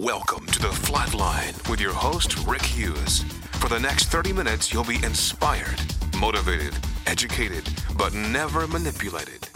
Welcome 0.00 0.46
to 0.46 0.60
the 0.60 0.68
Flatline 0.68 1.68
with 1.68 1.80
your 1.80 1.92
host, 1.92 2.46
Rick 2.46 2.62
Hughes. 2.62 3.24
For 3.54 3.68
the 3.68 3.80
next 3.80 4.04
30 4.04 4.32
minutes, 4.32 4.72
you'll 4.72 4.84
be 4.84 5.02
inspired, 5.02 5.80
motivated, 6.16 6.72
educated, 7.08 7.68
but 7.96 8.14
never 8.14 8.68
manipulated. 8.68 9.48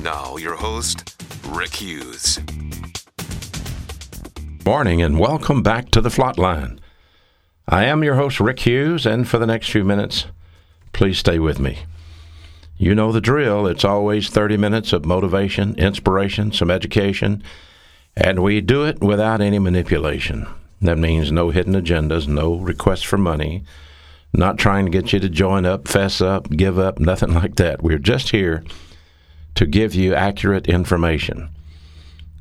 Now, 0.00 0.36
your 0.36 0.54
host, 0.54 1.20
Rick 1.48 1.74
Hughes. 1.74 2.38
Morning 4.64 5.02
and 5.02 5.18
welcome 5.18 5.64
back 5.64 5.90
to 5.90 6.00
the 6.00 6.10
Flatline. 6.10 6.78
I 7.66 7.84
am 7.86 8.04
your 8.04 8.14
host, 8.14 8.38
Rick 8.38 8.60
Hughes, 8.60 9.04
and 9.04 9.26
for 9.26 9.38
the 9.38 9.48
next 9.48 9.68
few 9.68 9.82
minutes, 9.82 10.26
please 10.92 11.18
stay 11.18 11.40
with 11.40 11.58
me. 11.58 11.80
You 12.76 12.94
know 12.94 13.10
the 13.10 13.20
drill. 13.20 13.66
It's 13.66 13.84
always 13.84 14.28
30 14.28 14.58
minutes 14.58 14.92
of 14.92 15.04
motivation, 15.04 15.74
inspiration, 15.74 16.52
some 16.52 16.70
education, 16.70 17.42
and 18.20 18.42
we 18.42 18.60
do 18.60 18.84
it 18.84 19.00
without 19.00 19.40
any 19.40 19.58
manipulation. 19.58 20.46
That 20.82 20.98
means 20.98 21.30
no 21.30 21.50
hidden 21.50 21.74
agendas, 21.74 22.26
no 22.26 22.56
requests 22.56 23.02
for 23.02 23.16
money, 23.16 23.62
not 24.32 24.58
trying 24.58 24.84
to 24.84 24.90
get 24.90 25.12
you 25.12 25.20
to 25.20 25.28
join 25.28 25.64
up, 25.64 25.86
fess 25.86 26.20
up, 26.20 26.50
give 26.50 26.78
up, 26.78 26.98
nothing 26.98 27.32
like 27.32 27.56
that. 27.56 27.82
We're 27.82 27.98
just 27.98 28.30
here 28.30 28.64
to 29.54 29.66
give 29.66 29.94
you 29.94 30.14
accurate 30.14 30.68
information. 30.68 31.48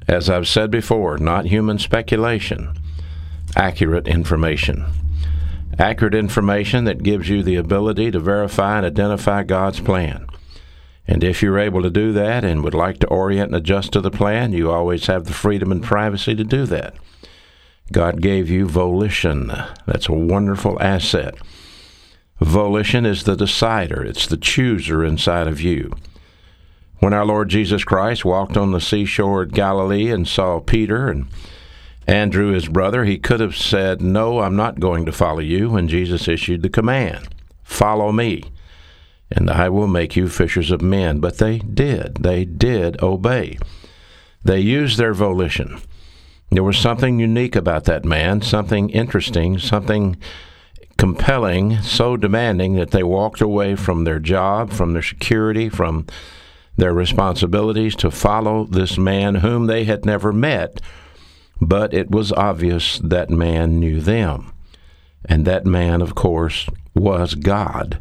As 0.08 0.30
I've 0.30 0.48
said 0.48 0.72
before, 0.72 1.18
not 1.18 1.46
human 1.46 1.80
speculation, 1.80 2.74
accurate 3.56 4.08
information. 4.08 4.86
Accurate 5.78 6.16
information 6.16 6.86
that 6.86 7.04
gives 7.04 7.30
you 7.30 7.44
the 7.44 7.56
ability 7.56 8.10
to 8.12 8.20
verify 8.20 8.78
and 8.78 8.86
identify 8.86 9.44
God's 9.44 9.80
plan. 9.80 10.28
And 11.08 11.24
if 11.24 11.42
you're 11.42 11.58
able 11.58 11.82
to 11.82 11.90
do 11.90 12.12
that 12.12 12.44
and 12.44 12.64
would 12.64 12.74
like 12.74 13.00
to 13.00 13.08
orient 13.08 13.48
and 13.48 13.56
adjust 13.56 13.94
to 13.94 14.02
the 14.02 14.12
plan, 14.12 14.52
you 14.52 14.70
always 14.70 15.08
have 15.08 15.24
the 15.24 15.34
freedom 15.34 15.72
and 15.72 15.82
privacy 15.82 16.36
to 16.36 16.44
do 16.44 16.66
that. 16.66 16.96
God 17.92 18.22
gave 18.22 18.50
you 18.50 18.68
volition. 18.68 19.52
That's 19.86 20.10
a 20.10 20.14
wonderful 20.14 20.82
asset. 20.82 21.36
Volition 22.42 23.06
is 23.06 23.24
the 23.24 23.38
decider, 23.38 24.04
it's 24.04 24.28
the 24.28 24.38
chooser 24.38 25.04
inside 25.04 25.48
of 25.48 25.62
you. 25.62 25.92
When 27.00 27.14
our 27.14 27.26
Lord 27.26 27.50
Jesus 27.50 27.84
Christ 27.84 28.26
walked 28.26 28.58
on 28.58 28.72
the 28.72 28.82
seashore 28.82 29.44
at 29.44 29.52
Galilee 29.52 30.12
and 30.12 30.28
saw 30.28 30.60
Peter 30.60 31.10
and 31.10 31.28
Andrew, 32.06 32.52
his 32.52 32.68
brother, 32.68 33.06
he 33.06 33.18
could 33.18 33.40
have 33.40 33.56
said, 33.56 34.02
No, 34.02 34.40
I'm 34.40 34.56
not 34.56 34.80
going 34.80 35.06
to 35.06 35.12
follow 35.12 35.40
you, 35.40 35.70
when 35.70 35.88
Jesus 35.88 36.28
issued 36.28 36.64
the 36.64 36.70
command, 36.70 37.30
Follow 37.64 38.12
me 38.12 38.44
and 39.32 39.50
I 39.50 39.70
will 39.70 39.88
make 39.88 40.16
you 40.16 40.30
fishers 40.30 40.72
of 40.72 40.82
men. 40.82 41.20
But 41.20 41.38
they 41.38 41.60
did. 41.60 42.18
They 42.22 42.46
did 42.46 43.02
obey. 43.02 43.58
They 44.44 44.60
used 44.60 44.98
their 44.98 45.14
volition. 45.14 45.82
There 46.50 46.64
was 46.64 46.78
something 46.78 47.20
unique 47.20 47.56
about 47.56 47.84
that 47.86 48.06
man, 48.06 48.42
something 48.42 48.90
interesting, 48.90 49.60
something 49.60 50.16
compelling, 50.98 51.82
so 51.82 52.16
demanding 52.16 52.76
that 52.76 52.92
they 52.92 53.04
walked 53.04 53.42
away 53.42 53.76
from 53.76 54.04
their 54.04 54.20
job, 54.20 54.72
from 54.72 54.94
their 54.94 55.02
security, 55.02 55.68
from 55.68 56.08
their 56.78 56.94
responsibilities 56.94 57.96
to 57.98 58.10
follow 58.10 58.64
this 58.66 58.98
man 58.98 59.36
whom 59.36 59.68
they 59.68 59.84
had 59.84 60.06
never 60.06 60.32
met. 60.32 60.80
But 61.60 61.94
it 61.94 62.10
was 62.10 62.32
obvious 62.32 63.00
that 63.00 63.30
man 63.30 63.80
knew 63.80 64.00
them. 64.00 64.54
And 65.26 65.46
that 65.46 65.66
man, 65.66 66.02
of 66.02 66.16
course, 66.16 66.68
was 66.96 67.36
God 67.36 68.00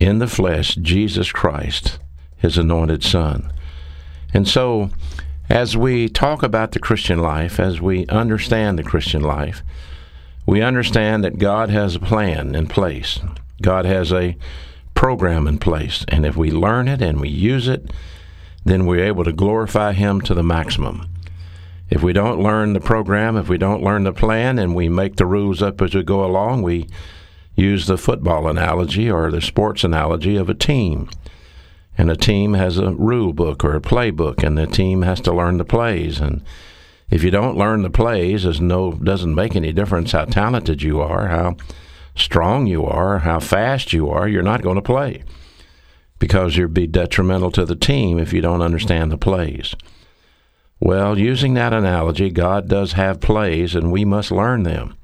in 0.00 0.18
the 0.18 0.26
flesh 0.26 0.74
Jesus 0.76 1.30
Christ, 1.30 1.98
his 2.36 2.58
anointed 2.58 3.04
Son. 3.04 3.52
And 4.32 4.48
so, 4.48 4.90
as 5.48 5.76
we 5.76 6.08
talk 6.08 6.42
about 6.42 6.72
the 6.72 6.78
Christian 6.78 7.18
life, 7.18 7.60
as 7.60 7.80
we 7.80 8.06
understand 8.06 8.78
the 8.78 8.82
Christian 8.82 9.22
life, 9.22 9.62
we 10.46 10.62
understand 10.62 11.22
that 11.22 11.38
God 11.38 11.70
has 11.70 11.94
a 11.94 12.00
plan 12.00 12.54
in 12.54 12.66
place. 12.66 13.20
God 13.60 13.84
has 13.84 14.12
a 14.12 14.36
program 14.94 15.46
in 15.46 15.58
place. 15.58 16.04
And 16.08 16.24
if 16.24 16.36
we 16.36 16.50
learn 16.50 16.88
it 16.88 17.02
and 17.02 17.20
we 17.20 17.28
use 17.28 17.68
it, 17.68 17.90
then 18.64 18.86
we're 18.86 19.04
able 19.04 19.24
to 19.24 19.32
glorify 19.32 19.92
Him 19.92 20.20
to 20.22 20.34
the 20.34 20.42
maximum. 20.42 21.08
If 21.88 22.02
we 22.02 22.12
don't 22.12 22.42
learn 22.42 22.72
the 22.72 22.80
program, 22.80 23.36
if 23.36 23.48
we 23.48 23.58
don't 23.58 23.82
learn 23.82 24.04
the 24.04 24.12
plan, 24.12 24.58
and 24.58 24.74
we 24.74 24.88
make 24.88 25.16
the 25.16 25.26
rules 25.26 25.60
up 25.60 25.82
as 25.82 25.94
we 25.94 26.04
go 26.04 26.24
along, 26.24 26.62
we 26.62 26.86
use 27.54 27.86
the 27.86 27.98
football 27.98 28.48
analogy 28.48 29.10
or 29.10 29.30
the 29.30 29.40
sports 29.40 29.84
analogy 29.84 30.36
of 30.36 30.48
a 30.48 30.54
team. 30.54 31.08
And 31.98 32.10
a 32.10 32.16
team 32.16 32.54
has 32.54 32.78
a 32.78 32.92
rule 32.92 33.32
book 33.32 33.64
or 33.64 33.74
a 33.74 33.80
playbook, 33.80 34.42
and 34.42 34.56
the 34.56 34.66
team 34.66 35.02
has 35.02 35.20
to 35.22 35.32
learn 35.32 35.58
the 35.58 35.64
plays. 35.64 36.20
And 36.20 36.42
if 37.10 37.22
you 37.22 37.30
don't 37.30 37.58
learn 37.58 37.82
the 37.82 37.90
plays, 37.90 38.44
it 38.44 38.60
no 38.60 38.92
doesn't 38.92 39.34
make 39.34 39.56
any 39.56 39.72
difference 39.72 40.12
how 40.12 40.24
talented 40.24 40.82
you 40.82 41.00
are, 41.00 41.26
how 41.28 41.56
strong 42.14 42.66
you 42.66 42.86
are, 42.86 43.18
how 43.18 43.40
fast 43.40 43.92
you 43.92 44.08
are. 44.08 44.28
You're 44.28 44.42
not 44.42 44.62
going 44.62 44.76
to 44.76 44.82
play 44.82 45.24
because 46.18 46.56
you'd 46.56 46.74
be 46.74 46.86
detrimental 46.86 47.50
to 47.50 47.64
the 47.64 47.74
team 47.74 48.18
if 48.18 48.32
you 48.32 48.40
don't 48.40 48.62
understand 48.62 49.10
the 49.10 49.18
plays. 49.18 49.74
Well, 50.78 51.18
using 51.18 51.54
that 51.54 51.74
analogy, 51.74 52.30
God 52.30 52.68
does 52.68 52.92
have 52.92 53.20
plays, 53.20 53.74
and 53.74 53.90
we 53.90 54.04
must 54.04 54.30
learn 54.30 54.62
them. 54.62 54.94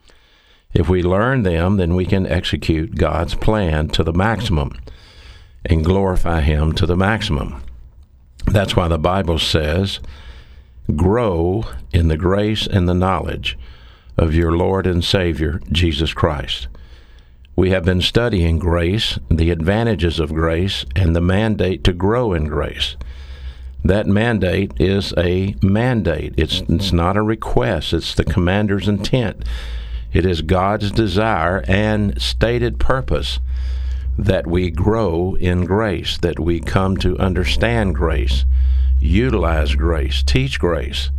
If 0.77 0.91
we 0.91 1.03
learn 1.03 1.43
them, 1.43 1.79
then 1.79 1.95
we 1.95 2.05
can 2.05 2.27
execute 2.27 2.97
God's 2.97 3.35
plan 3.35 3.89
to 3.89 4.05
the 4.05 4.13
maximum 4.13 4.79
and 5.65 5.83
glorify 5.83 6.43
Him 6.43 6.73
to 6.73 6.85
the 6.85 6.99
maximum. 6.99 7.63
That's 8.45 8.77
why 8.77 8.87
the 8.87 8.99
Bible 8.99 9.39
says, 9.39 10.01
Grow 10.95 11.65
in 11.95 12.09
the 12.09 12.19
grace 12.19 12.67
and 12.67 12.87
the 12.87 12.93
knowledge 12.93 13.59
of 14.19 14.35
your 14.35 14.53
Lord 14.53 14.87
and 14.87 15.03
Savior, 15.03 15.63
Jesus 15.73 16.13
Christ. 16.13 16.69
We 17.57 17.71
have 17.71 17.87
been 17.87 18.03
studying 18.03 18.59
grace, 18.59 19.19
the 19.31 19.49
advantages 19.49 20.21
of 20.21 20.35
grace, 20.35 20.85
and 20.95 21.17
the 21.17 21.23
mandate 21.23 21.85
to 21.85 21.95
grow 21.95 22.35
in 22.35 22.49
grace. 22.49 22.97
That 23.83 24.07
mandate 24.07 24.73
is 24.79 25.15
a 25.17 25.55
mandate. 25.63 26.35
It's, 26.37 26.61
it's 26.69 26.93
not 26.93 27.17
a 27.17 27.23
request, 27.23 27.95
it's 27.95 28.15
the 28.15 28.25
commander's 28.25 28.89
intent 28.89 29.43
it 30.13 30.25
is 30.25 30.43
God's 30.43 30.91
desire 30.91 31.63
and 31.67 32.21
stated 32.21 32.79
purpose 32.79 33.39
that 34.19 34.47
we 34.47 34.71
grow 34.71 35.35
in 35.35 35.65
grace, 35.65 36.17
that 36.19 36.39
we 36.39 36.61
come 36.61 36.97
to 36.99 37.19
understand 37.19 37.95
grace, 37.95 38.45
utilize 39.01 39.75
grace, 39.75 40.23
teach 40.23 40.59
grace. 40.59 41.11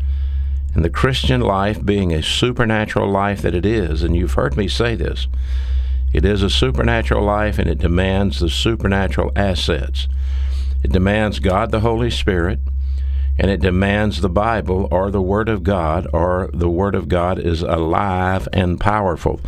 And 0.73 0.83
the 0.83 0.89
Christian 0.89 1.41
life 1.41 1.83
being 1.83 2.13
a 2.13 2.23
supernatural 2.23 3.09
life 3.09 3.41
that 3.41 3.55
it 3.55 3.65
is, 3.65 4.03
and 4.03 4.15
you've 4.15 4.33
heard 4.33 4.57
me 4.57 4.67
say 4.67 4.95
this, 4.95 5.27
it 6.13 6.25
is 6.25 6.41
a 6.41 6.49
supernatural 6.49 7.23
life 7.23 7.59
and 7.59 7.69
it 7.69 7.79
demands 7.79 8.39
the 8.39 8.49
supernatural 8.49 9.31
assets. 9.35 10.07
It 10.83 10.91
demands 10.91 11.39
God 11.39 11.71
the 11.71 11.81
Holy 11.81 12.09
Spirit 12.09 12.59
and 13.39 13.51
it 13.51 13.61
demands 13.61 14.21
the 14.21 14.29
Bible 14.29 14.87
or 14.91 15.11
the 15.11 15.21
Word 15.21 15.49
of 15.49 15.63
God, 15.63 16.07
or 16.13 16.49
the 16.53 16.69
Word 16.69 16.95
of 16.95 17.07
God 17.07 17.39
is 17.39 17.61
alive 17.61 18.47
and 18.51 18.79
powerful. 18.79 19.39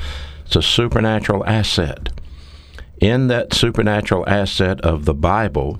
It's 0.45 0.55
a 0.55 0.61
supernatural 0.61 1.45
asset. 1.45 2.09
In 2.99 3.27
that 3.27 3.53
supernatural 3.53 4.27
asset 4.27 4.81
of 4.81 5.05
the 5.05 5.13
Bible 5.13 5.79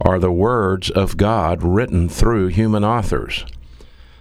are 0.00 0.18
the 0.18 0.32
words 0.32 0.90
of 0.90 1.16
God 1.16 1.62
written 1.62 2.08
through 2.08 2.48
human 2.48 2.84
authors. 2.84 3.44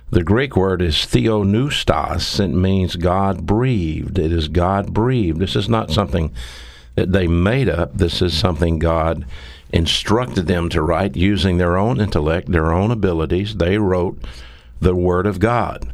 The 0.09 0.23
Greek 0.23 0.55
word 0.55 0.81
is 0.81 0.95
theopneustos. 0.95 2.39
It 2.39 2.47
means 2.47 2.95
God 2.95 3.45
breathed. 3.45 4.17
It 4.17 4.31
is 4.31 4.47
God 4.47 4.93
breathed. 4.93 5.39
This 5.39 5.55
is 5.55 5.67
not 5.67 5.91
something 5.91 6.33
that 6.95 7.11
they 7.11 7.27
made 7.27 7.67
up. 7.67 7.97
This 7.97 8.21
is 8.21 8.33
something 8.33 8.79
God 8.79 9.25
instructed 9.71 10.47
them 10.47 10.69
to 10.69 10.81
write 10.81 11.15
using 11.15 11.57
their 11.57 11.77
own 11.77 11.99
intellect, 11.99 12.51
their 12.51 12.71
own 12.71 12.91
abilities. 12.91 13.57
They 13.57 13.77
wrote 13.77 14.17
the 14.79 14.95
Word 14.95 15.27
of 15.27 15.39
God. 15.39 15.91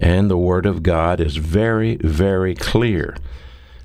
And 0.00 0.30
the 0.30 0.36
Word 0.36 0.66
of 0.66 0.82
God 0.82 1.20
is 1.20 1.36
very, 1.36 1.96
very 1.96 2.54
clear 2.54 3.16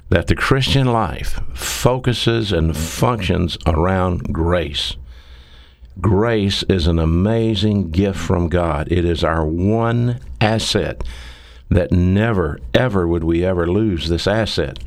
that 0.10 0.28
the 0.28 0.36
Christian 0.36 0.88
life 0.88 1.40
focuses 1.54 2.52
and 2.52 2.76
functions 2.76 3.58
around 3.66 4.34
grace. 4.34 4.96
Grace 6.00 6.64
is 6.64 6.88
an 6.88 7.00
amazing 7.00 7.90
gift 7.90 8.20
from 8.20 8.50
God. 8.50 8.92
It 8.92 9.04
is 9.04 9.24
our 9.24 9.46
one 9.46 10.20
asset 10.40 11.04
that 11.70 11.92
never, 11.92 12.60
ever 12.74 13.08
would 13.08 13.24
we 13.24 13.44
ever 13.44 13.68
lose 13.68 14.08
this 14.08 14.28
asset. 14.28 14.80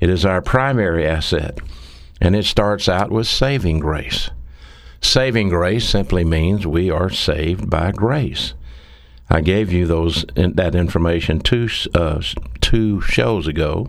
It 0.00 0.08
is 0.08 0.24
our 0.24 0.40
primary 0.40 1.06
asset. 1.06 1.58
And 2.20 2.34
it 2.34 2.44
starts 2.44 2.88
out 2.88 3.10
with 3.10 3.26
saving 3.26 3.78
grace. 3.78 4.30
Saving 5.00 5.48
grace 5.48 5.88
simply 5.88 6.24
means 6.24 6.66
we 6.66 6.90
are 6.90 7.10
saved 7.10 7.70
by 7.70 7.92
grace. 7.92 8.54
I 9.30 9.40
gave 9.42 9.72
you 9.72 9.86
those 9.86 10.24
that 10.34 10.74
information 10.74 11.40
two 11.40 11.68
uh, 11.94 12.22
two 12.60 13.00
shows 13.02 13.46
ago, 13.46 13.88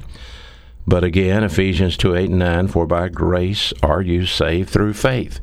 but 0.85 1.03
again, 1.03 1.43
Ephesians 1.43 1.95
two 1.97 2.15
eight 2.15 2.29
and 2.29 2.39
nine. 2.39 2.67
For 2.67 2.85
by 2.85 3.09
grace 3.09 3.73
are 3.81 4.01
you 4.01 4.25
saved 4.25 4.69
through 4.69 4.93
faith. 4.93 5.39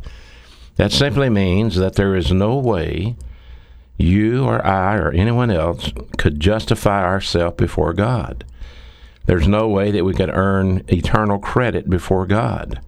That 0.77 0.93
simply 0.93 1.31
means 1.31 1.77
that 1.77 1.95
there 1.95 2.15
is 2.15 2.31
no 2.31 2.57
way 2.59 3.17
you 3.97 4.45
or 4.45 4.65
I 4.65 4.97
or 4.97 5.11
anyone 5.11 5.51
else 5.51 5.93
could 6.19 6.39
justify 6.39 7.03
ourselves 7.03 7.57
before 7.57 7.95
God. 7.95 8.45
There's 9.27 9.49
no 9.49 9.69
way 9.69 9.91
that 9.91 10.05
we 10.05 10.15
could 10.15 10.31
earn 10.31 10.85
eternal 10.89 11.39
credit 11.39 11.91
before 11.91 12.27
God. 12.27 12.81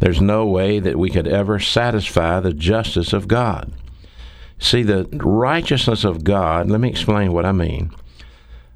There's 0.00 0.20
no 0.20 0.46
way 0.46 0.78
that 0.78 0.98
we 0.98 1.10
could 1.10 1.26
ever 1.26 1.58
satisfy 1.58 2.40
the 2.40 2.52
justice 2.52 3.12
of 3.12 3.28
God. 3.28 3.72
See, 4.58 4.82
the 4.82 5.08
righteousness 5.12 6.04
of 6.04 6.24
God, 6.24 6.68
let 6.68 6.80
me 6.80 6.88
explain 6.88 7.32
what 7.32 7.46
I 7.46 7.52
mean. 7.52 7.92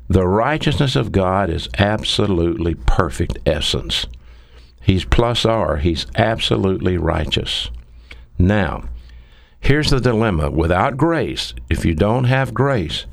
The 0.08 0.26
righteousness 0.26 0.94
of 0.94 1.12
God 1.12 1.50
is 1.50 1.68
absolutely 1.78 2.74
perfect 2.74 3.38
essence. 3.46 4.06
He's 4.80 5.04
plus 5.04 5.44
R, 5.44 5.76
he's 5.76 6.06
absolutely 6.16 6.96
righteous. 6.98 7.70
Now, 8.38 8.84
here's 9.60 9.90
the 9.90 10.00
dilemma 10.00 10.50
without 10.50 10.96
grace, 10.96 11.54
if 11.70 11.84
you 11.84 11.94
don't 11.94 12.24
have 12.24 12.52
grace, 12.52 13.06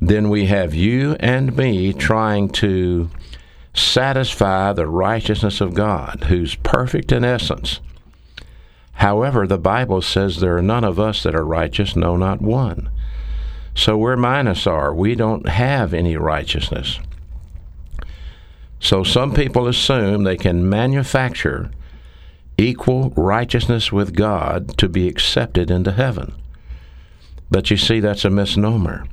then 0.00 0.30
we 0.30 0.46
have 0.46 0.74
you 0.74 1.14
and 1.20 1.56
me 1.56 1.92
trying 1.92 2.48
to 2.48 3.10
satisfy 3.74 4.72
the 4.72 4.86
righteousness 4.86 5.60
of 5.60 5.74
God, 5.74 6.24
who's 6.28 6.54
perfect 6.56 7.12
in 7.12 7.22
essence. 7.22 7.80
However, 8.94 9.46
the 9.46 9.58
Bible 9.58 10.02
says 10.02 10.40
there 10.40 10.56
are 10.56 10.62
none 10.62 10.84
of 10.84 10.98
us 10.98 11.22
that 11.22 11.34
are 11.34 11.44
righteous, 11.44 11.94
no, 11.94 12.16
not 12.16 12.40
one. 12.40 12.90
So 13.74 13.96
we're 13.96 14.16
minus 14.16 14.66
R. 14.66 14.92
We 14.92 15.14
don't 15.14 15.48
have 15.48 15.94
any 15.94 16.16
righteousness. 16.16 16.98
So 18.80 19.04
some 19.04 19.32
people 19.32 19.68
assume 19.68 20.24
they 20.24 20.36
can 20.36 20.68
manufacture 20.68 21.70
equal 22.58 23.10
righteousness 23.10 23.92
with 23.92 24.16
God 24.16 24.76
to 24.78 24.88
be 24.88 25.08
accepted 25.08 25.70
into 25.70 25.92
heaven. 25.92 26.34
But 27.50 27.70
you 27.70 27.76
see, 27.76 28.00
that's 28.00 28.24
a 28.24 28.30
misnomer 28.30 29.04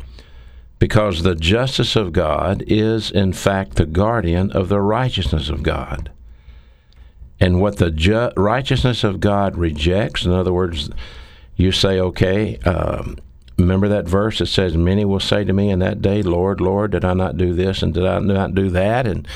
because 0.80 1.24
the 1.24 1.36
justice 1.36 1.96
of 1.96 2.14
God 2.14 2.64
is, 2.68 3.10
in 3.10 3.34
fact, 3.34 3.76
the 3.76 3.86
guardian 3.86 4.52
of 4.52 4.70
the 4.70 4.82
righteousness 4.82 5.50
of 5.50 5.64
God. 5.64 6.12
And 7.40 7.62
what 7.62 7.78
the 7.78 7.92
ju- 7.92 8.32
righteousness 8.36 9.04
of 9.04 9.20
God 9.20 9.58
rejects, 9.58 10.26
in 10.26 10.32
other 10.32 10.54
words, 10.54 10.90
you 11.56 11.72
say, 11.72 12.00
okay, 12.00 12.58
um, 12.60 13.18
remember 13.58 13.88
that 13.88 14.08
verse 14.08 14.40
that 14.40 14.48
says, 14.48 14.76
Many 14.78 15.06
will 15.06 15.20
say 15.20 15.44
to 15.44 15.54
me 15.54 15.70
in 15.70 15.80
that 15.80 16.02
day, 16.02 16.22
Lord, 16.22 16.62
Lord, 16.62 16.92
did 16.92 17.06
I 17.06 17.14
not 17.14 17.38
do 17.38 17.54
this 17.54 17.82
and 17.82 17.94
did 17.94 18.06
I 18.06 18.20
not 18.20 18.56
do 18.56 18.70
that? 18.70 19.08
And 19.08 19.28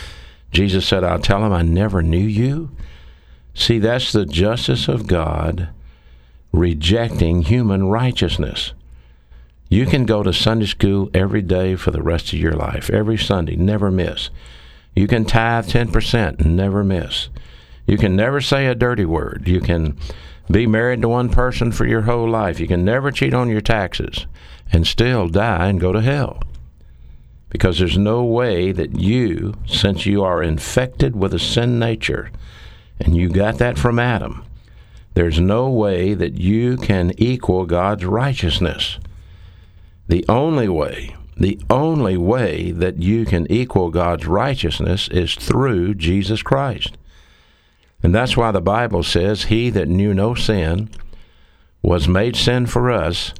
Jesus 0.51 0.85
said, 0.85 1.03
I'll 1.03 1.19
tell 1.19 1.43
him 1.43 1.53
I 1.53 1.61
never 1.61 2.01
knew 2.01 2.17
you. 2.17 2.71
See, 3.53 3.79
that's 3.79 4.11
the 4.11 4.25
justice 4.25 4.87
of 4.87 5.07
God 5.07 5.69
rejecting 6.51 7.43
human 7.43 7.87
righteousness. 7.87 8.73
You 9.71 9.85
can 9.85 10.03
go 10.03 10.21
to 10.21 10.33
Sunday 10.33 10.65
school 10.65 11.09
every 11.13 11.41
day 11.41 11.77
for 11.77 11.91
the 11.91 12.03
rest 12.03 12.33
of 12.33 12.39
your 12.39 12.51
life, 12.51 12.89
every 12.89 13.17
Sunday, 13.17 13.55
never 13.55 13.89
miss. 13.89 14.29
You 14.97 15.07
can 15.07 15.23
tithe 15.23 15.67
10% 15.67 16.41
and 16.41 16.57
never 16.57 16.83
miss. 16.83 17.29
You 17.87 17.97
can 17.97 18.13
never 18.13 18.41
say 18.41 18.65
a 18.65 18.75
dirty 18.75 19.05
word. 19.05 19.47
You 19.47 19.61
can 19.61 19.97
be 20.51 20.67
married 20.67 21.01
to 21.03 21.07
one 21.07 21.29
person 21.29 21.71
for 21.71 21.85
your 21.85 22.01
whole 22.01 22.29
life. 22.29 22.59
You 22.59 22.67
can 22.67 22.83
never 22.83 23.11
cheat 23.11 23.33
on 23.33 23.47
your 23.47 23.61
taxes 23.61 24.25
and 24.73 24.85
still 24.85 25.29
die 25.29 25.69
and 25.69 25.79
go 25.79 25.93
to 25.93 26.01
hell. 26.01 26.43
Because 27.47 27.79
there's 27.79 27.97
no 27.97 28.25
way 28.25 28.73
that 28.73 28.99
you, 28.99 29.53
since 29.65 30.05
you 30.05 30.21
are 30.21 30.43
infected 30.43 31.15
with 31.15 31.33
a 31.33 31.39
sin 31.39 31.79
nature, 31.79 32.29
and 32.99 33.15
you 33.15 33.29
got 33.29 33.57
that 33.59 33.77
from 33.77 33.99
Adam, 33.99 34.43
there's 35.13 35.39
no 35.39 35.69
way 35.69 36.13
that 36.13 36.33
you 36.33 36.75
can 36.75 37.13
equal 37.17 37.65
God's 37.65 38.03
righteousness. 38.03 38.99
The 40.11 40.25
only 40.27 40.67
way, 40.67 41.15
the 41.37 41.57
only 41.69 42.17
way 42.17 42.71
that 42.71 43.01
you 43.01 43.23
can 43.23 43.49
equal 43.49 43.89
God's 43.89 44.27
righteousness 44.27 45.07
is 45.07 45.35
through 45.35 45.95
Jesus 45.95 46.43
Christ. 46.43 46.97
And 48.03 48.13
that's 48.13 48.35
why 48.35 48.51
the 48.51 48.59
Bible 48.59 49.03
says, 49.03 49.45
He 49.45 49.69
that 49.69 49.87
knew 49.87 50.13
no 50.13 50.35
sin 50.35 50.89
was 51.81 52.09
made 52.09 52.35
sin 52.35 52.65
for 52.65 52.91
us, 52.91 53.33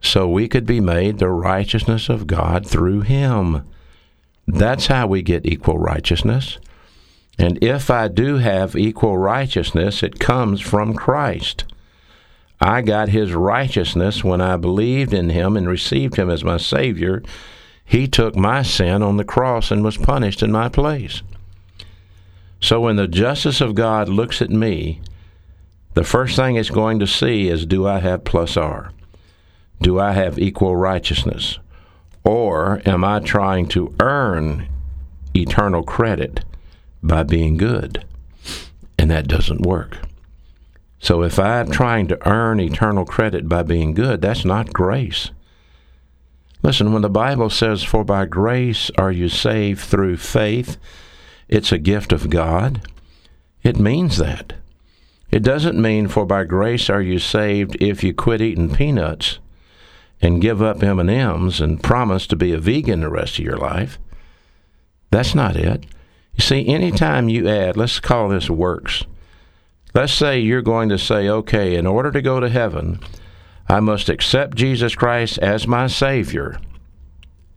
so 0.00 0.26
we 0.26 0.48
could 0.48 0.64
be 0.64 0.80
made 0.80 1.18
the 1.18 1.28
righteousness 1.28 2.08
of 2.08 2.26
God 2.26 2.66
through 2.66 3.02
Him. 3.02 3.68
That's 4.46 4.86
how 4.86 5.06
we 5.06 5.20
get 5.20 5.44
equal 5.44 5.76
righteousness. 5.76 6.58
And 7.38 7.62
if 7.62 7.90
I 7.90 8.08
do 8.08 8.38
have 8.38 8.74
equal 8.74 9.18
righteousness, 9.18 10.02
it 10.02 10.18
comes 10.18 10.62
from 10.62 10.94
Christ. 10.94 11.66
I 12.60 12.82
got 12.82 13.08
his 13.08 13.32
righteousness 13.32 14.22
when 14.22 14.40
I 14.40 14.56
believed 14.56 15.14
in 15.14 15.30
him 15.30 15.56
and 15.56 15.68
received 15.68 16.16
him 16.16 16.28
as 16.28 16.44
my 16.44 16.58
Savior. 16.58 17.22
He 17.84 18.06
took 18.06 18.36
my 18.36 18.62
sin 18.62 19.02
on 19.02 19.16
the 19.16 19.24
cross 19.24 19.70
and 19.70 19.82
was 19.82 19.96
punished 19.96 20.42
in 20.42 20.52
my 20.52 20.68
place. 20.68 21.22
So 22.60 22.82
when 22.82 22.96
the 22.96 23.08
justice 23.08 23.62
of 23.62 23.74
God 23.74 24.08
looks 24.08 24.42
at 24.42 24.50
me, 24.50 25.00
the 25.94 26.04
first 26.04 26.36
thing 26.36 26.56
it's 26.56 26.70
going 26.70 26.98
to 26.98 27.06
see 27.06 27.48
is 27.48 27.64
do 27.64 27.88
I 27.88 27.98
have 28.00 28.24
plus 28.24 28.56
R? 28.56 28.92
Do 29.80 29.98
I 29.98 30.12
have 30.12 30.38
equal 30.38 30.76
righteousness? 30.76 31.58
Or 32.22 32.82
am 32.84 33.02
I 33.02 33.20
trying 33.20 33.66
to 33.68 33.94
earn 34.00 34.68
eternal 35.34 35.82
credit 35.82 36.44
by 37.02 37.22
being 37.22 37.56
good? 37.56 38.04
And 38.98 39.10
that 39.10 39.26
doesn't 39.26 39.62
work. 39.62 39.96
So 41.00 41.22
if 41.22 41.38
I'm 41.38 41.70
trying 41.70 42.08
to 42.08 42.28
earn 42.28 42.60
eternal 42.60 43.06
credit 43.06 43.48
by 43.48 43.62
being 43.62 43.94
good, 43.94 44.20
that's 44.20 44.44
not 44.44 44.74
grace. 44.74 45.30
Listen, 46.62 46.92
when 46.92 47.00
the 47.00 47.08
Bible 47.08 47.48
says, 47.48 47.82
For 47.82 48.04
by 48.04 48.26
grace 48.26 48.90
are 48.98 49.10
you 49.10 49.30
saved 49.30 49.80
through 49.80 50.18
faith, 50.18 50.76
it's 51.48 51.72
a 51.72 51.78
gift 51.78 52.12
of 52.12 52.28
God. 52.28 52.82
It 53.62 53.78
means 53.78 54.18
that. 54.18 54.52
It 55.30 55.42
doesn't 55.42 55.80
mean, 55.80 56.06
For 56.06 56.26
by 56.26 56.44
grace 56.44 56.90
are 56.90 57.00
you 57.00 57.18
saved 57.18 57.76
if 57.80 58.04
you 58.04 58.12
quit 58.12 58.42
eating 58.42 58.74
peanuts 58.74 59.38
and 60.20 60.42
give 60.42 60.60
up 60.60 60.82
M&Ms 60.82 61.62
and 61.62 61.82
promise 61.82 62.26
to 62.26 62.36
be 62.36 62.52
a 62.52 62.58
vegan 62.58 63.00
the 63.00 63.08
rest 63.08 63.38
of 63.38 63.44
your 63.44 63.56
life. 63.56 63.98
That's 65.10 65.34
not 65.34 65.56
it. 65.56 65.86
You 66.34 66.42
see, 66.42 66.68
anytime 66.68 67.30
you 67.30 67.48
add, 67.48 67.78
let's 67.78 68.00
call 68.00 68.28
this 68.28 68.50
works 68.50 69.04
Let's 69.94 70.12
say 70.12 70.38
you're 70.38 70.62
going 70.62 70.88
to 70.90 70.98
say, 70.98 71.28
okay, 71.28 71.74
in 71.74 71.86
order 71.86 72.10
to 72.12 72.22
go 72.22 72.40
to 72.40 72.48
heaven, 72.48 73.00
I 73.68 73.80
must 73.80 74.08
accept 74.08 74.56
Jesus 74.56 74.94
Christ 74.94 75.38
as 75.38 75.66
my 75.66 75.86
Savior. 75.86 76.58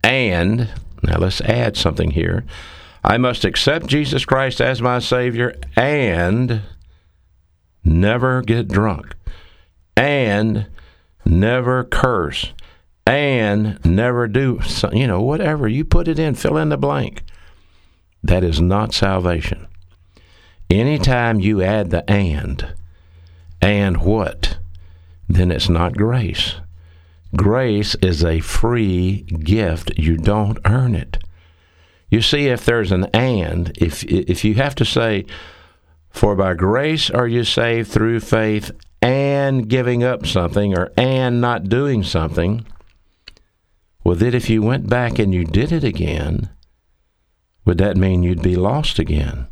And, 0.02 0.68
now 1.02 1.18
let's 1.18 1.40
add 1.42 1.76
something 1.76 2.10
here. 2.12 2.44
I 3.02 3.18
must 3.18 3.44
accept 3.44 3.86
Jesus 3.86 4.24
Christ 4.24 4.60
as 4.60 4.80
my 4.80 4.98
Savior 4.98 5.54
and 5.76 6.62
never 7.84 8.42
get 8.42 8.68
drunk 8.68 9.14
and 9.96 10.66
never 11.24 11.84
curse 11.84 12.52
and 13.06 13.84
never 13.84 14.26
do, 14.26 14.60
you 14.92 15.06
know, 15.06 15.20
whatever. 15.20 15.68
You 15.68 15.84
put 15.84 16.08
it 16.08 16.18
in, 16.18 16.34
fill 16.34 16.56
in 16.56 16.70
the 16.70 16.76
blank. 16.76 17.22
That 18.22 18.42
is 18.42 18.60
not 18.60 18.94
salvation. 18.94 19.66
Anytime 20.70 21.40
you 21.40 21.62
add 21.62 21.90
the 21.90 22.08
and, 22.10 22.74
and 23.60 24.02
what, 24.02 24.58
then 25.28 25.50
it's 25.50 25.68
not 25.68 25.96
grace. 25.96 26.54
Grace 27.36 27.94
is 27.96 28.24
a 28.24 28.40
free 28.40 29.22
gift. 29.22 29.92
You 29.96 30.16
don't 30.16 30.58
earn 30.64 30.94
it. 30.94 31.18
You 32.10 32.22
see, 32.22 32.46
if 32.46 32.64
there's 32.64 32.92
an 32.92 33.06
and, 33.12 33.72
if 33.76 34.04
if 34.04 34.44
you 34.44 34.54
have 34.54 34.74
to 34.76 34.84
say, 34.84 35.26
"For 36.10 36.36
by 36.36 36.54
grace 36.54 37.10
are 37.10 37.26
you 37.26 37.42
saved 37.42 37.90
through 37.90 38.20
faith," 38.20 38.70
and 39.02 39.68
giving 39.68 40.04
up 40.04 40.26
something, 40.26 40.78
or 40.78 40.92
and 40.96 41.40
not 41.40 41.68
doing 41.68 42.04
something, 42.04 42.64
well, 44.04 44.14
then 44.14 44.34
if 44.34 44.48
you 44.48 44.62
went 44.62 44.88
back 44.88 45.18
and 45.18 45.34
you 45.34 45.44
did 45.44 45.72
it 45.72 45.82
again, 45.82 46.50
would 47.64 47.78
that 47.78 47.96
mean 47.96 48.22
you'd 48.22 48.42
be 48.42 48.54
lost 48.54 48.98
again? 48.98 49.48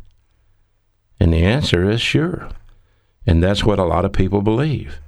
And 1.23 1.31
the 1.31 1.45
answer 1.45 1.89
is 1.89 2.01
sure. 2.01 2.49
And 3.25 3.41
that's 3.41 3.63
what 3.63 3.79
a 3.79 3.85
lot 3.85 4.03
of 4.03 4.11
people 4.11 4.41
believe. 4.41 4.99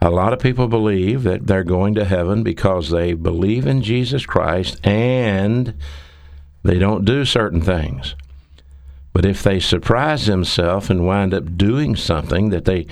A 0.00 0.10
lot 0.10 0.32
of 0.32 0.40
people 0.40 0.66
believe 0.66 1.22
that 1.22 1.46
they're 1.46 1.62
going 1.62 1.94
to 1.94 2.04
heaven 2.04 2.42
because 2.42 2.90
they 2.90 3.12
believe 3.12 3.64
in 3.64 3.80
Jesus 3.80 4.26
Christ 4.26 4.84
and 4.84 5.74
they 6.64 6.80
don't 6.80 7.04
do 7.04 7.24
certain 7.24 7.60
things. 7.60 8.16
But 9.12 9.24
if 9.24 9.44
they 9.44 9.60
surprise 9.60 10.26
themselves 10.26 10.90
and 10.90 11.06
wind 11.06 11.32
up 11.32 11.56
doing 11.56 11.94
something 11.94 12.48
that 12.50 12.64
they 12.64 12.88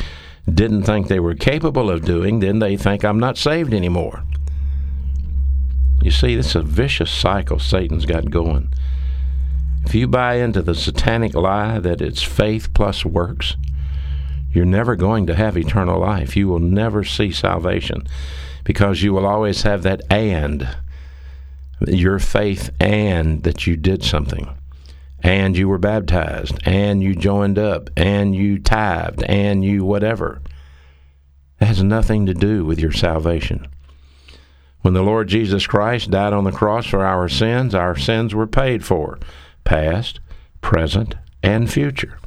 didn't 0.48 0.84
think 0.84 1.08
they 1.08 1.18
were 1.18 1.34
capable 1.34 1.90
of 1.90 2.04
doing, 2.04 2.38
then 2.38 2.60
they 2.60 2.76
think 2.76 3.04
I'm 3.04 3.18
not 3.18 3.36
saved 3.36 3.74
anymore. 3.74 4.22
You 6.02 6.12
see, 6.12 6.36
this 6.36 6.50
is 6.50 6.54
a 6.54 6.62
vicious 6.62 7.10
cycle 7.10 7.58
Satan's 7.58 8.06
got 8.06 8.30
going. 8.30 8.72
If 9.84 9.94
you 9.94 10.08
buy 10.08 10.36
into 10.36 10.62
the 10.62 10.74
satanic 10.74 11.34
lie 11.34 11.78
that 11.78 12.00
it's 12.00 12.22
faith 12.22 12.72
plus 12.74 13.04
works, 13.04 13.56
you're 14.52 14.64
never 14.64 14.96
going 14.96 15.26
to 15.26 15.34
have 15.34 15.56
eternal 15.56 16.00
life. 16.00 16.36
You 16.36 16.48
will 16.48 16.60
never 16.60 17.04
see 17.04 17.32
salvation 17.32 18.06
because 18.64 19.02
you 19.02 19.12
will 19.12 19.26
always 19.26 19.62
have 19.62 19.82
that 19.82 20.00
and 20.10 20.68
your 21.86 22.18
faith 22.18 22.70
and 22.80 23.42
that 23.42 23.66
you 23.66 23.76
did 23.76 24.02
something 24.02 24.48
and 25.22 25.56
you 25.56 25.68
were 25.68 25.78
baptized 25.78 26.58
and 26.64 27.02
you 27.02 27.14
joined 27.14 27.58
up 27.58 27.88
and 27.96 28.34
you 28.34 28.58
tithed 28.58 29.22
and 29.24 29.64
you 29.64 29.84
whatever. 29.84 30.40
It 31.60 31.64
has 31.64 31.82
nothing 31.82 32.26
to 32.26 32.34
do 32.34 32.64
with 32.64 32.78
your 32.78 32.92
salvation. 32.92 33.66
When 34.82 34.92
the 34.92 35.02
Lord 35.02 35.28
Jesus 35.28 35.66
Christ 35.66 36.10
died 36.10 36.34
on 36.34 36.44
the 36.44 36.52
cross 36.52 36.84
for 36.86 37.04
our 37.04 37.26
sins, 37.28 37.74
our 37.74 37.96
sins 37.96 38.34
were 38.34 38.46
paid 38.46 38.84
for, 38.84 39.18
past, 39.64 40.20
present, 40.60 41.14
and 41.42 41.70
future. 41.70 42.18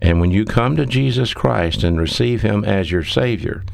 And 0.00 0.20
when 0.20 0.30
you 0.30 0.44
come 0.44 0.76
to 0.76 0.86
Jesus 0.86 1.34
Christ 1.34 1.82
and 1.82 2.00
receive 2.00 2.42
Him 2.42 2.64
as 2.64 2.90
your 2.90 3.04
Savior, 3.04 3.64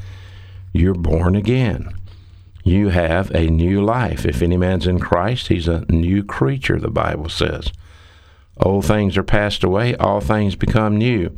you're 0.72 0.94
born 0.94 1.36
again. 1.36 1.94
You 2.64 2.88
have 2.88 3.30
a 3.32 3.50
new 3.50 3.84
life. 3.84 4.24
If 4.24 4.40
any 4.40 4.56
man's 4.56 4.86
in 4.86 4.98
Christ, 4.98 5.48
he's 5.48 5.68
a 5.68 5.84
new 5.90 6.24
creature, 6.24 6.80
the 6.80 6.90
Bible 6.90 7.28
says. 7.28 7.70
Old 8.56 8.86
things 8.86 9.18
are 9.18 9.22
passed 9.22 9.62
away, 9.62 9.94
all 9.96 10.20
things 10.20 10.56
become 10.56 10.96
new. 10.96 11.36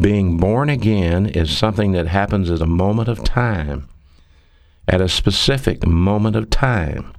Being 0.00 0.38
born 0.38 0.70
again 0.70 1.26
is 1.26 1.56
something 1.56 1.92
that 1.92 2.06
happens 2.06 2.50
at 2.50 2.62
a 2.62 2.66
moment 2.66 3.08
of 3.08 3.24
time, 3.24 3.88
at 4.86 5.02
a 5.02 5.08
specific 5.08 5.86
moment 5.86 6.34
of 6.36 6.48
time. 6.48 7.12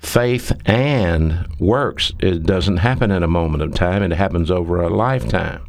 Faith 0.00 0.52
and 0.66 1.46
works, 1.58 2.12
it 2.18 2.42
doesn't 2.42 2.78
happen 2.78 3.10
in 3.10 3.22
a 3.22 3.28
moment 3.28 3.62
of 3.62 3.74
time, 3.74 4.02
it 4.02 4.12
happens 4.12 4.50
over 4.50 4.80
a 4.80 4.88
lifetime. 4.88 5.64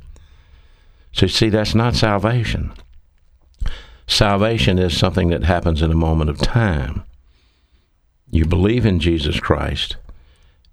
So, 1.12 1.28
see, 1.28 1.50
that's 1.50 1.76
not 1.76 1.96
salvation. 1.96 2.74
Salvation 4.08 4.80
is 4.80 4.98
something 4.98 5.30
that 5.30 5.44
happens 5.44 5.82
in 5.82 5.92
a 5.92 5.96
moment 5.96 6.30
of 6.30 6.38
time. 6.40 7.04
You 8.30 8.46
believe 8.46 8.86
in 8.86 9.00
Jesus 9.00 9.40
Christ 9.40 9.98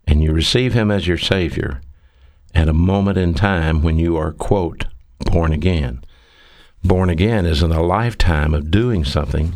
and 0.06 0.22
you 0.22 0.32
receive 0.32 0.72
Him 0.72 0.90
as 0.90 1.06
your 1.06 1.18
Savior 1.18 1.80
at 2.54 2.68
a 2.68 2.72
moment 2.72 3.18
in 3.18 3.34
time 3.34 3.82
when 3.82 3.98
you 3.98 4.16
are, 4.16 4.32
quote, 4.32 4.86
born 5.18 5.52
again. 5.52 6.02
Born 6.82 7.10
again 7.10 7.44
isn't 7.44 7.72
a 7.72 7.82
lifetime 7.82 8.54
of 8.54 8.70
doing 8.70 9.04
something, 9.04 9.54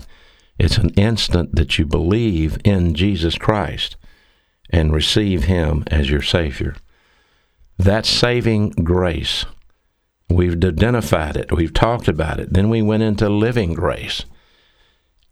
it's 0.58 0.78
an 0.78 0.90
instant 0.90 1.54
that 1.56 1.78
you 1.78 1.86
believe 1.86 2.58
in 2.64 2.94
Jesus 2.94 3.36
Christ 3.36 3.96
and 4.70 4.92
receive 4.92 5.44
Him 5.44 5.84
as 5.88 6.10
your 6.10 6.22
Savior. 6.22 6.76
That's 7.78 8.08
saving 8.08 8.70
grace. 8.70 9.44
We've 10.28 10.62
identified 10.64 11.36
it, 11.36 11.52
we've 11.52 11.74
talked 11.74 12.08
about 12.08 12.40
it. 12.40 12.52
Then 12.52 12.70
we 12.70 12.80
went 12.80 13.02
into 13.02 13.28
living 13.28 13.74
grace. 13.74 14.24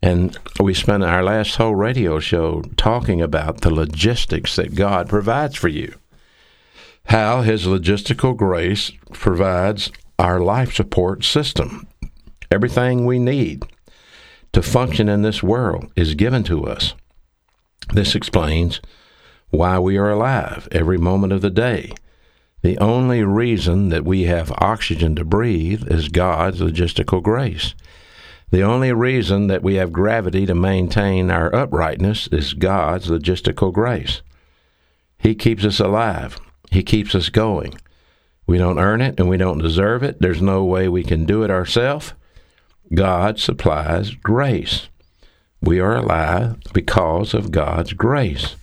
And 0.03 0.37
we 0.59 0.73
spent 0.73 1.05
our 1.05 1.23
last 1.23 1.57
whole 1.57 1.75
radio 1.75 2.21
show 2.21 2.63
talking 2.77 3.21
about 3.21 3.61
the 3.61 3.73
logistics 3.73 4.57
that 4.57 4.75
God 4.75 5.09
provides 5.09 5.57
for 5.57 5.69
you. 5.69 5.95
How 7.07 7.43
His 7.43 7.67
logistical 7.67 8.37
grace 8.37 8.93
provides 9.13 9.91
our 10.19 10.41
life 10.41 10.75
support 10.75 11.25
system. 11.25 11.87
Everything 12.51 13.05
we 13.05 13.19
need 13.19 13.63
to 14.53 14.63
function 14.63 15.09
in 15.09 15.23
this 15.23 15.43
world 15.43 15.93
is 15.97 16.15
given 16.15 16.43
to 16.45 16.67
us. 16.67 16.95
This 17.93 18.15
explains 18.15 18.81
why 19.51 19.79
we 19.79 19.97
are 19.97 20.11
alive 20.11 20.69
every 20.71 20.99
moment 20.99 21.33
of 21.33 21.41
the 21.41 21.51
day. 21.51 21.93
The 22.63 22.79
only 22.79 23.25
reason 23.25 23.89
that 23.89 24.05
we 24.05 24.25
have 24.25 24.53
oxygen 24.59 25.17
to 25.17 25.25
breathe 25.25 25.91
is 25.91 26.09
God's 26.09 26.61
logistical 26.61 27.23
grace. 27.23 27.75
The 28.51 28.63
only 28.63 28.93
reason 28.93 29.47
that 29.47 29.63
we 29.63 29.77
have 29.77 29.93
gravity 29.93 30.45
to 30.47 30.55
maintain 30.55 31.31
our 31.31 31.55
uprightness 31.55 32.27
is 32.29 32.53
God's 32.53 33.09
logistical 33.09 33.73
grace. 33.73 34.23
He 35.19 35.35
keeps 35.35 35.65
us 35.65 35.81
alive. 35.81 36.39
He 36.71 36.83
keeps 36.83 37.15
us 37.15 37.29
going. 37.29 37.75
We 38.47 38.59
don't 38.59 38.79
earn 38.81 39.01
it 39.01 39.19
and 39.19 39.29
we 39.29 39.37
don't 39.37 39.59
deserve 39.59 40.03
it. 40.03 40.21
There's 40.21 40.43
no 40.43 40.65
way 40.65 40.89
we 40.89 41.05
can 41.05 41.25
do 41.25 41.45
it 41.45 41.51
ourselves. 41.51 42.15
God 42.93 43.39
supplies 43.39 44.15
grace. 44.15 44.89
We 45.63 45.79
are 45.79 45.97
alive 45.97 46.57
because 46.73 47.35
of 47.35 47.53
God's 47.53 47.93
grace. 47.93 48.57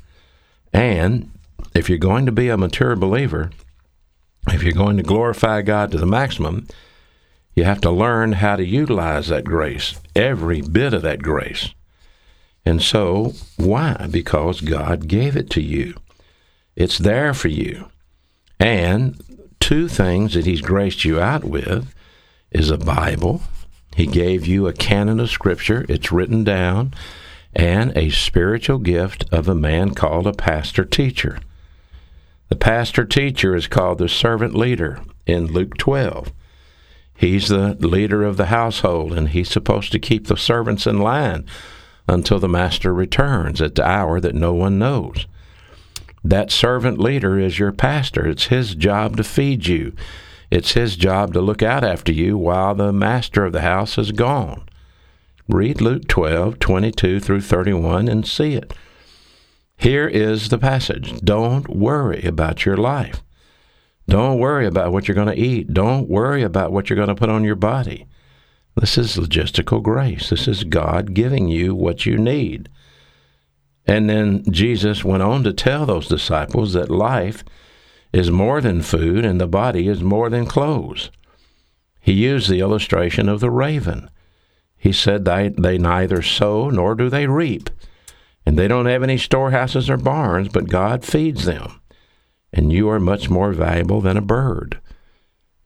And 0.73 1.31
if 1.73 1.89
you're 1.89 1.97
going 1.97 2.25
to 2.25 2.31
be 2.31 2.49
a 2.49 2.57
mature 2.57 2.95
believer, 2.95 3.51
if 4.49 4.63
you're 4.63 4.73
going 4.73 4.97
to 4.97 5.03
glorify 5.03 5.61
God 5.61 5.91
to 5.91 5.97
the 5.97 6.05
maximum, 6.05 6.67
you 7.55 7.63
have 7.63 7.81
to 7.81 7.91
learn 7.91 8.33
how 8.33 8.55
to 8.55 8.65
utilize 8.65 9.27
that 9.27 9.43
grace, 9.43 9.99
every 10.15 10.61
bit 10.61 10.93
of 10.93 11.01
that 11.03 11.21
grace. 11.21 11.73
And 12.65 12.81
so, 12.81 13.33
why? 13.55 14.07
Because 14.11 14.61
God 14.61 15.07
gave 15.07 15.37
it 15.37 15.49
to 15.51 15.61
you. 15.61 15.95
It's 16.75 16.97
there 16.97 17.33
for 17.33 17.47
you. 17.47 17.89
And 18.59 19.21
two 19.59 19.87
things 19.87 20.33
that 20.33 20.45
He's 20.45 20.61
graced 20.61 21.05
you 21.05 21.19
out 21.19 21.43
with 21.43 21.93
is 22.51 22.69
a 22.69 22.77
Bible. 22.77 23.41
He 23.97 24.05
gave 24.05 24.45
you 24.45 24.67
a 24.67 24.73
canon 24.73 25.19
of 25.19 25.31
Scripture, 25.31 25.83
it's 25.89 26.11
written 26.11 26.43
down, 26.43 26.93
and 27.55 27.97
a 27.97 28.11
spiritual 28.11 28.77
gift 28.77 29.25
of 29.31 29.47
a 29.47 29.55
man 29.55 29.95
called 29.95 30.27
a 30.27 30.33
pastor 30.33 30.85
teacher. 30.85 31.39
The 32.49 32.57
pastor 32.57 33.05
teacher 33.05 33.55
is 33.55 33.65
called 33.65 33.97
the 33.97 34.07
servant 34.07 34.53
leader 34.53 34.99
in 35.25 35.47
Luke 35.47 35.77
12. 35.77 36.31
He's 37.15 37.47
the 37.47 37.73
leader 37.79 38.23
of 38.23 38.37
the 38.37 38.45
household, 38.45 39.13
and 39.13 39.29
he's 39.29 39.49
supposed 39.49 39.91
to 39.93 39.99
keep 39.99 40.27
the 40.27 40.37
servants 40.37 40.85
in 40.85 40.99
line 40.99 41.47
until 42.07 42.37
the 42.37 42.47
master 42.47 42.93
returns 42.93 43.63
at 43.63 43.73
the 43.73 43.83
hour 43.83 44.19
that 44.19 44.35
no 44.35 44.53
one 44.53 44.77
knows. 44.77 45.25
That 46.23 46.51
servant 46.51 46.99
leader 46.99 47.39
is 47.39 47.57
your 47.57 47.71
pastor. 47.71 48.27
It's 48.27 48.45
his 48.45 48.75
job 48.75 49.17
to 49.17 49.23
feed 49.23 49.65
you. 49.65 49.93
It's 50.49 50.73
his 50.73 50.95
job 50.95 51.33
to 51.33 51.41
look 51.41 51.61
out 51.61 51.83
after 51.83 52.11
you 52.11 52.37
while 52.37 52.73
the 52.73 52.93
master 52.93 53.45
of 53.45 53.53
the 53.53 53.61
house 53.61 53.97
is 53.97 54.11
gone. 54.11 54.67
Read 55.47 55.81
Luke 55.81 56.07
12, 56.07 56.59
22 56.59 57.19
through 57.19 57.41
31 57.41 58.07
and 58.07 58.27
see 58.27 58.53
it. 58.53 58.73
Here 59.77 60.07
is 60.07 60.49
the 60.49 60.57
passage. 60.57 61.19
Don't 61.21 61.69
worry 61.69 62.23
about 62.23 62.65
your 62.65 62.77
life. 62.77 63.21
Don't 64.07 64.39
worry 64.39 64.65
about 64.65 64.91
what 64.91 65.07
you're 65.07 65.15
going 65.15 65.27
to 65.27 65.39
eat. 65.39 65.73
Don't 65.73 66.09
worry 66.09 66.43
about 66.43 66.71
what 66.71 66.89
you're 66.89 66.95
going 66.95 67.09
to 67.09 67.15
put 67.15 67.29
on 67.29 67.43
your 67.43 67.55
body. 67.55 68.07
This 68.75 68.97
is 68.97 69.17
logistical 69.17 69.83
grace. 69.83 70.29
This 70.29 70.47
is 70.47 70.63
God 70.63 71.13
giving 71.13 71.47
you 71.47 71.75
what 71.75 72.05
you 72.05 72.17
need. 72.17 72.69
And 73.85 74.09
then 74.09 74.43
Jesus 74.51 75.03
went 75.03 75.23
on 75.23 75.43
to 75.43 75.53
tell 75.53 75.85
those 75.85 76.07
disciples 76.07 76.73
that 76.73 76.89
life 76.89 77.43
is 78.13 78.31
more 78.31 78.61
than 78.61 78.81
food 78.81 79.25
and 79.25 79.39
the 79.39 79.47
body 79.47 79.87
is 79.87 80.01
more 80.01 80.29
than 80.29 80.45
clothes. 80.45 81.11
He 81.99 82.13
used 82.13 82.49
the 82.49 82.61
illustration 82.61 83.27
of 83.27 83.39
the 83.39 83.51
raven. 83.51 84.09
He 84.77 84.91
said 84.91 85.25
they, 85.25 85.49
they 85.49 85.77
neither 85.77 86.21
sow 86.21 86.69
nor 86.69 86.95
do 86.95 87.09
they 87.09 87.27
reap, 87.27 87.69
and 88.45 88.57
they 88.57 88.67
don't 88.67 88.85
have 88.85 89.03
any 89.03 89.17
storehouses 89.17 89.89
or 89.89 89.97
barns, 89.97 90.49
but 90.49 90.69
God 90.69 91.03
feeds 91.03 91.45
them 91.45 91.81
and 92.53 92.71
you 92.71 92.89
are 92.89 92.99
much 92.99 93.29
more 93.29 93.51
valuable 93.51 94.01
than 94.01 94.17
a 94.17 94.21
bird. 94.21 94.79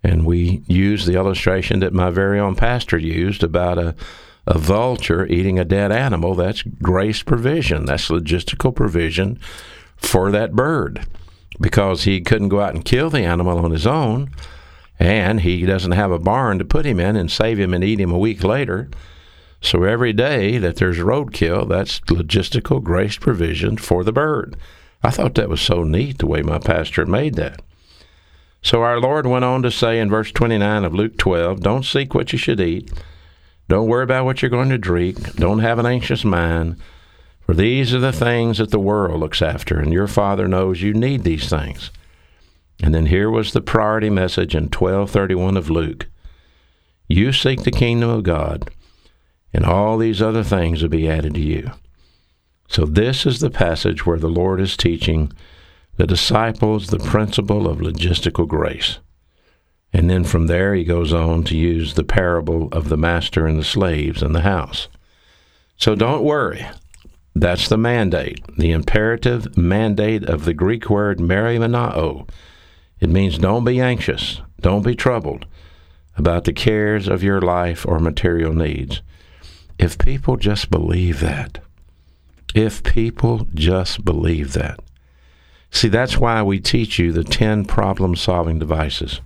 And 0.03 0.25
we 0.25 0.63
use 0.67 1.05
the 1.05 1.15
illustration 1.15 1.79
that 1.79 1.93
my 1.93 2.09
very 2.09 2.39
own 2.39 2.55
pastor 2.55 2.97
used 2.97 3.43
about 3.43 3.77
a, 3.77 3.95
a 4.47 4.57
vulture 4.57 5.27
eating 5.27 5.59
a 5.59 5.65
dead 5.65 5.91
animal. 5.91 6.33
That's 6.33 6.63
grace 6.63 7.21
provision, 7.21 7.85
that's 7.85 8.09
logistical 8.09 8.75
provision 8.75 9.39
for 9.95 10.31
that 10.31 10.53
bird 10.53 11.05
because 11.59 12.03
he 12.03 12.21
couldn't 12.21 12.49
go 12.49 12.61
out 12.61 12.73
and 12.73 12.85
kill 12.85 13.09
the 13.09 13.23
animal 13.23 13.59
on 13.59 13.71
his 13.71 13.85
own, 13.85 14.31
and 14.99 15.41
he 15.41 15.65
doesn't 15.65 15.91
have 15.93 16.11
a 16.11 16.19
barn 16.19 16.59
to 16.59 16.65
put 16.65 16.85
him 16.85 16.99
in 16.99 17.15
and 17.15 17.31
save 17.31 17.59
him 17.59 17.73
and 17.73 17.83
eat 17.83 17.99
him 17.99 18.11
a 18.11 18.19
week 18.19 18.43
later. 18.43 18.89
So 19.61 19.83
every 19.83 20.13
day 20.13 20.57
that 20.57 20.77
there's 20.77 20.97
roadkill, 20.97 21.67
that's 21.67 21.99
logistical 22.01 22.81
grace 22.81 23.17
provision 23.17 23.77
for 23.77 24.03
the 24.03 24.11
bird. 24.11 24.55
I 25.03 25.11
thought 25.11 25.35
that 25.35 25.49
was 25.49 25.61
so 25.61 25.83
neat 25.83 26.19
the 26.19 26.27
way 26.27 26.41
my 26.41 26.59
pastor 26.59 27.05
made 27.05 27.35
that. 27.35 27.61
So 28.63 28.83
our 28.83 28.99
Lord 28.99 29.25
went 29.25 29.45
on 29.45 29.63
to 29.63 29.71
say 29.71 29.99
in 29.99 30.09
verse 30.09 30.31
29 30.31 30.83
of 30.85 30.93
Luke 30.93 31.17
12, 31.17 31.61
Don't 31.61 31.83
seek 31.83 32.13
what 32.13 32.31
you 32.31 32.37
should 32.37 32.59
eat. 32.59 32.91
Don't 33.67 33.87
worry 33.87 34.03
about 34.03 34.25
what 34.25 34.41
you're 34.41 34.51
going 34.51 34.69
to 34.69 34.77
drink. 34.77 35.35
Don't 35.35 35.59
have 35.59 35.79
an 35.79 35.85
anxious 35.85 36.23
mind. 36.23 36.75
For 37.51 37.55
these 37.55 37.93
are 37.93 37.99
the 37.99 38.13
things 38.13 38.59
that 38.59 38.71
the 38.71 38.79
world 38.79 39.19
looks 39.19 39.41
after, 39.41 39.77
and 39.77 39.91
your 39.91 40.07
Father 40.07 40.47
knows 40.47 40.81
you 40.81 40.93
need 40.93 41.25
these 41.25 41.49
things. 41.49 41.91
And 42.81 42.95
then 42.95 43.07
here 43.07 43.29
was 43.29 43.51
the 43.51 43.59
priority 43.59 44.09
message 44.09 44.55
in 44.55 44.69
1231 44.69 45.57
of 45.57 45.69
Luke. 45.69 46.07
You 47.09 47.33
seek 47.33 47.63
the 47.63 47.71
kingdom 47.71 48.09
of 48.09 48.23
God, 48.23 48.71
and 49.53 49.65
all 49.65 49.97
these 49.97 50.21
other 50.21 50.45
things 50.45 50.81
will 50.81 50.87
be 50.87 51.09
added 51.09 51.33
to 51.33 51.41
you. 51.41 51.71
So, 52.69 52.85
this 52.85 53.25
is 53.25 53.41
the 53.41 53.49
passage 53.49 54.05
where 54.05 54.17
the 54.17 54.29
Lord 54.29 54.61
is 54.61 54.77
teaching 54.77 55.33
the 55.97 56.07
disciples 56.07 56.87
the 56.87 56.99
principle 56.99 57.67
of 57.67 57.79
logistical 57.79 58.47
grace. 58.47 58.99
And 59.91 60.09
then 60.09 60.23
from 60.23 60.47
there, 60.47 60.73
he 60.73 60.85
goes 60.85 61.11
on 61.11 61.43
to 61.43 61.57
use 61.57 61.95
the 61.95 62.05
parable 62.05 62.69
of 62.71 62.87
the 62.87 62.95
master 62.95 63.45
and 63.45 63.59
the 63.59 63.65
slaves 63.65 64.23
in 64.23 64.31
the 64.31 64.39
house. 64.39 64.87
So 65.75 65.95
don't 65.95 66.23
worry. 66.23 66.65
That's 67.33 67.69
the 67.69 67.77
mandate, 67.77 68.39
the 68.57 68.71
imperative 68.71 69.57
mandate 69.57 70.25
of 70.25 70.45
the 70.45 70.53
Greek 70.53 70.89
word 70.89 71.19
merimnao. 71.19 72.27
It 72.99 73.09
means 73.09 73.37
don't 73.37 73.63
be 73.63 73.79
anxious, 73.79 74.41
don't 74.59 74.83
be 74.83 74.95
troubled 74.95 75.45
about 76.17 76.43
the 76.43 76.53
cares 76.53 77.07
of 77.07 77.23
your 77.23 77.41
life 77.41 77.85
or 77.87 77.99
material 77.99 78.53
needs. 78.53 79.01
If 79.79 79.97
people 79.97 80.35
just 80.35 80.69
believe 80.69 81.21
that, 81.21 81.59
if 82.53 82.83
people 82.83 83.47
just 83.53 84.03
believe 84.03 84.53
that. 84.53 84.79
See, 85.71 85.87
that's 85.87 86.17
why 86.17 86.43
we 86.43 86.59
teach 86.59 86.99
you 86.99 87.13
the 87.13 87.23
10 87.23 87.65
problem 87.65 88.15
solving 88.15 88.59
devices. 88.59 89.21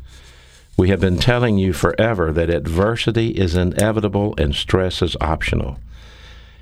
We 0.77 0.89
have 0.89 0.99
been 0.99 1.17
telling 1.17 1.57
you 1.57 1.73
forever 1.73 2.31
that 2.31 2.49
adversity 2.49 3.29
is 3.29 3.55
inevitable 3.55 4.35
and 4.37 4.53
stress 4.53 5.01
is 5.01 5.17
optional. 5.19 5.79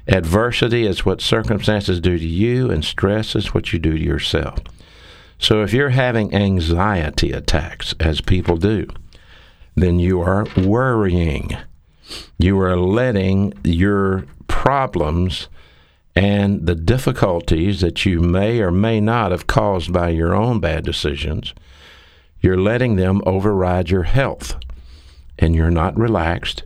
Adversity 0.08 0.86
is 0.86 1.06
what 1.06 1.22
circumstances 1.22 2.00
do 2.00 2.18
to 2.18 2.28
you, 2.28 2.70
and 2.70 2.84
stress 2.84 3.36
is 3.36 3.54
what 3.54 3.72
you 3.72 3.80
do 3.80 3.98
to 3.98 4.04
yourself. 4.04 4.60
So 5.40 5.64
if 5.64 5.74
you're 5.74 5.90
having 5.90 6.34
anxiety 6.34 7.32
attacks, 7.32 7.94
as 8.00 8.22
people 8.22 8.58
do, 8.58 8.88
then 9.76 10.00
you 10.00 10.22
are 10.22 10.46
worrying. 10.58 11.58
You 12.38 12.60
are 12.62 12.78
letting 12.78 13.54
your 13.64 14.26
problems 14.48 15.48
and 16.16 16.68
the 16.68 16.76
difficulties 16.76 17.82
that 17.82 18.06
you 18.06 18.20
may 18.20 18.60
or 18.60 18.72
may 18.72 19.00
not 19.00 19.32
have 19.32 19.48
caused 19.48 19.92
by 19.92 20.10
your 20.10 20.36
own 20.36 20.60
bad 20.60 20.86
decisions, 20.86 21.54
you're 22.40 22.58
letting 22.58 22.98
them 22.98 23.22
override 23.26 23.90
your 23.90 24.04
health. 24.04 24.56
And 25.40 25.56
you're 25.56 25.72
not 25.72 25.98
relaxed. 25.98 26.64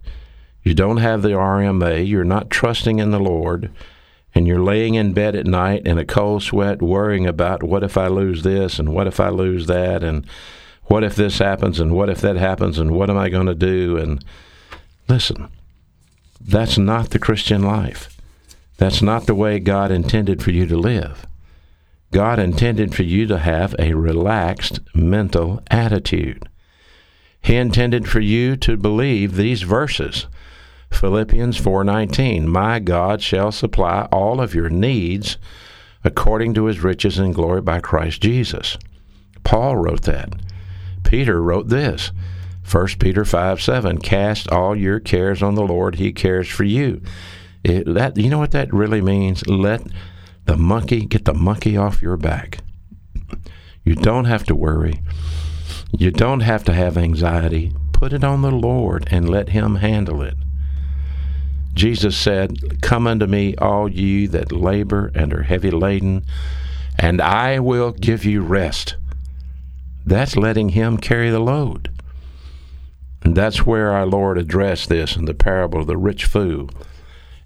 You 0.68 0.74
don't 0.74 0.98
have 0.98 1.22
the 1.22 1.30
RMA. 1.30 2.06
You're 2.06 2.26
not 2.26 2.50
trusting 2.50 3.00
in 3.00 3.12
the 3.12 3.22
Lord. 3.22 3.72
And 4.36 4.46
you're 4.46 4.62
laying 4.62 4.96
in 4.96 5.14
bed 5.14 5.34
at 5.34 5.46
night 5.46 5.88
in 5.88 5.98
a 5.98 6.04
cold 6.04 6.44
sweat, 6.44 6.82
worrying 6.82 7.26
about 7.26 7.64
what 7.64 7.86
if 7.86 7.98
I 7.98 8.08
lose 8.08 8.44
this 8.44 8.78
and 8.78 8.90
what 8.90 9.08
if 9.08 9.22
I 9.22 9.30
lose 9.30 9.68
that 9.68 10.04
and 10.04 10.26
what 10.84 11.06
if 11.06 11.16
this 11.16 11.40
happens 11.40 11.80
and 11.80 11.94
what 11.94 12.10
if 12.10 12.20
that 12.20 12.36
happens 12.36 12.80
and 12.80 12.92
what 12.92 13.10
am 13.10 13.18
I 13.18 13.30
going 13.30 13.46
to 13.46 13.56
do? 13.56 13.96
And 13.96 14.22
listen, 15.08 15.48
that's 16.42 16.78
not 16.78 17.12
the 17.12 17.20
Christian 17.20 17.64
life. 17.64 18.10
That's 18.76 19.02
not 19.02 19.26
the 19.26 19.36
way 19.36 19.60
God 19.60 19.90
intended 19.90 20.44
for 20.44 20.52
you 20.52 20.66
to 20.66 20.76
live. 20.76 21.26
God 22.12 22.40
intended 22.40 22.94
for 22.94 23.04
you 23.04 23.26
to 23.28 23.38
have 23.38 23.74
a 23.80 23.94
relaxed 23.94 24.82
mental 24.94 25.64
attitude. 25.72 26.50
He 27.40 27.56
intended 27.56 28.10
for 28.10 28.20
you 28.20 28.58
to 28.58 28.76
believe 28.76 29.38
these 29.38 29.62
verses. 29.62 30.28
Philippians 30.92 31.58
4:19 31.58 32.48
My 32.48 32.80
God 32.80 33.22
shall 33.22 33.52
supply 33.52 34.08
all 34.12 34.42
of 34.42 34.56
your 34.56 34.70
needs 34.70 35.38
according 36.04 36.54
to 36.54 36.66
his 36.66 36.80
riches 36.80 37.20
and 37.20 37.36
glory 37.36 37.62
by 37.62 37.80
Christ 37.80 38.22
Jesus. 38.22 38.78
Paul 39.44 39.76
wrote 39.76 40.04
that. 40.04 40.34
Peter 41.04 41.42
wrote 41.42 41.70
this. 41.70 42.12
1 42.70 42.88
Peter 43.00 43.24
5 43.24 43.62
7 43.62 44.00
Cast 44.00 44.50
all 44.50 44.76
your 44.76 45.00
cares 45.00 45.42
on 45.42 45.56
the 45.56 45.66
Lord, 45.66 45.96
he 45.96 46.12
cares 46.12 46.50
for 46.50 46.64
you. 46.64 47.02
It, 47.64 47.94
that 47.94 48.18
you 48.18 48.30
know 48.30 48.40
what 48.40 48.52
that 48.52 48.74
really 48.74 49.02
means? 49.02 49.48
Let 49.48 49.84
the 50.46 50.58
monkey 50.58 51.06
get 51.06 51.26
the 51.26 51.34
monkey 51.34 51.78
off 51.78 52.02
your 52.02 52.18
back. 52.18 52.60
You 53.84 53.96
don't 53.96 54.26
have 54.26 54.44
to 54.46 54.56
worry. 54.56 55.02
You 55.92 56.12
don't 56.12 56.42
have 56.42 56.64
to 56.66 56.74
have 56.74 56.98
anxiety. 56.98 57.74
Put 57.94 58.14
it 58.14 58.24
on 58.24 58.42
the 58.42 58.52
Lord 58.52 59.08
and 59.12 59.30
let 59.30 59.50
him 59.50 59.76
handle 59.76 60.22
it. 60.22 60.36
Jesus 61.78 62.18
said, 62.18 62.82
Come 62.82 63.06
unto 63.06 63.28
me, 63.28 63.56
all 63.58 63.88
ye 63.88 64.26
that 64.26 64.52
labor 64.52 65.12
and 65.14 65.32
are 65.32 65.44
heavy 65.44 65.70
laden, 65.70 66.26
and 66.98 67.22
I 67.22 67.60
will 67.60 67.92
give 67.92 68.26
you 68.26 68.42
rest. 68.42 68.96
That's 70.04 70.36
letting 70.36 70.70
him 70.70 70.98
carry 70.98 71.30
the 71.30 71.40
load. 71.40 71.92
And 73.22 73.36
that's 73.36 73.66
where 73.66 73.92
our 73.92 74.08
Lord 74.08 74.40
addressed 74.40 74.90
this 74.90 75.16
in 75.16 75.26
the 75.26 75.36
parable 75.36 75.82
of 75.82 75.88
the 75.88 75.98
rich 75.98 76.26
fool 76.26 76.72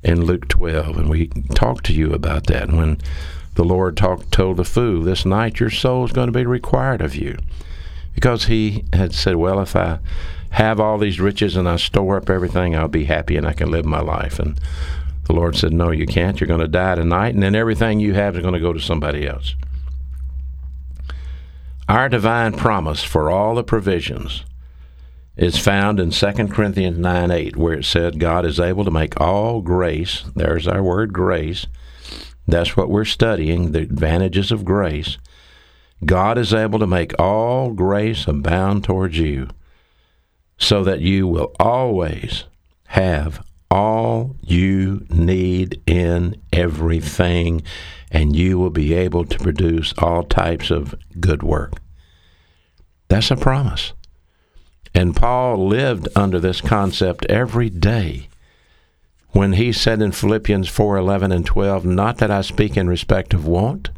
in 0.02 0.24
Luke 0.24 0.48
12, 0.48 0.98
and 0.98 1.10
we 1.10 1.28
talked 1.54 1.86
to 1.88 1.94
you 1.94 2.14
about 2.14 2.48
that 2.48 2.72
when 2.72 3.00
the 3.56 3.66
Lord 3.66 3.98
talked, 3.98 4.32
told 4.32 4.58
the 4.58 4.64
fool, 4.64 5.02
This 5.02 5.26
night 5.26 5.60
your 5.60 5.70
soul 5.70 6.06
is 6.06 6.14
going 6.14 6.28
to 6.28 6.40
be 6.40 6.46
required 6.46 7.02
of 7.02 7.16
you. 7.16 7.38
Because 8.16 8.46
he 8.46 8.86
had 8.94 9.14
said, 9.14 9.36
Well, 9.36 9.60
if 9.60 9.76
I 9.76 10.00
have 10.52 10.80
all 10.80 10.98
these 10.98 11.20
riches 11.20 11.56
and 11.56 11.68
I 11.68 11.78
store 11.78 12.18
up 12.18 12.30
everything, 12.30 12.76
I'll 12.76 12.88
be 12.88 13.06
happy 13.06 13.38
and 13.38 13.48
I 13.48 13.54
can 13.54 13.72
live 13.72 13.86
my 13.86 14.02
life. 14.02 14.40
And 14.40 14.60
the 15.26 15.34
Lord 15.34 15.56
said, 15.56 15.74
No, 15.74 15.92
you 15.92 16.06
can't. 16.06 16.40
You're 16.40 16.48
going 16.48 16.60
to 16.60 16.68
die 16.68 16.96
tonight, 16.96 17.34
and 17.34 17.44
then 17.44 17.56
everything 17.56 18.00
you 18.00 18.14
have 18.14 18.36
is 18.36 18.42
going 18.42 18.54
to 18.54 18.60
go 18.60 18.74
to 18.74 18.80
somebody 18.80 19.28
else. 19.28 19.56
Our 21.88 22.10
divine 22.10 22.54
promise 22.54 23.04
for 23.04 23.30
all 23.30 23.56
the 23.56 23.64
provisions 23.64 24.46
is 25.36 25.58
found 25.58 26.00
in 26.00 26.12
2 26.12 26.32
Corinthians 26.50 26.98
9 26.98 27.32
8, 27.32 27.56
where 27.56 27.74
it 27.74 27.86
said, 27.86 28.20
God 28.20 28.46
is 28.46 28.60
able 28.60 28.86
to 28.86 28.92
make 28.92 29.20
all 29.20 29.62
grace, 29.62 30.24
there's 30.36 30.68
our 30.68 30.84
word 30.84 31.14
grace. 31.14 31.68
That's 32.48 32.76
what 32.76 32.90
we're 32.90 33.06
studying, 33.06 33.72
the 33.72 33.80
advantages 33.80 34.52
of 34.52 34.66
grace. 34.66 35.18
God 36.06 36.38
is 36.38 36.54
able 36.54 36.80
to 36.80 36.88
make 36.88 37.18
all 37.20 37.72
grace 37.72 38.28
abound 38.28 38.84
towards 38.84 39.18
you, 39.18 39.50
so 40.62 40.84
that 40.84 41.02
you 41.02 41.28
will 41.28 41.52
always 41.60 42.44
have 42.86 43.44
all 43.72 44.36
you 44.42 45.04
need 45.10 45.82
in 45.88 46.40
everything, 46.54 47.64
and 48.12 48.36
you 48.36 48.60
will 48.60 48.70
be 48.70 48.94
able 48.94 49.26
to 49.26 49.40
produce 49.40 49.92
all 49.98 50.22
types 50.24 50.70
of 50.70 50.94
good 51.20 51.42
work. 51.42 51.74
That's 53.08 53.32
a 53.32 53.36
promise. 53.36 53.94
And 54.94 55.16
Paul 55.16 55.68
lived 55.68 56.08
under 56.16 56.40
this 56.40 56.62
concept 56.62 57.26
every 57.26 57.72
day 57.72 58.28
when 59.30 59.54
he 59.54 59.72
said 59.72 60.00
in 60.00 60.12
Philippians 60.12 60.68
4:11 60.68 61.32
and 61.32 61.46
12, 61.46 61.86
"Not 61.86 62.20
that 62.20 62.30
I 62.30 62.42
speak 62.42 62.78
in 62.78 62.88
respect 62.88 63.34
of 63.34 63.48
want, 63.48 63.90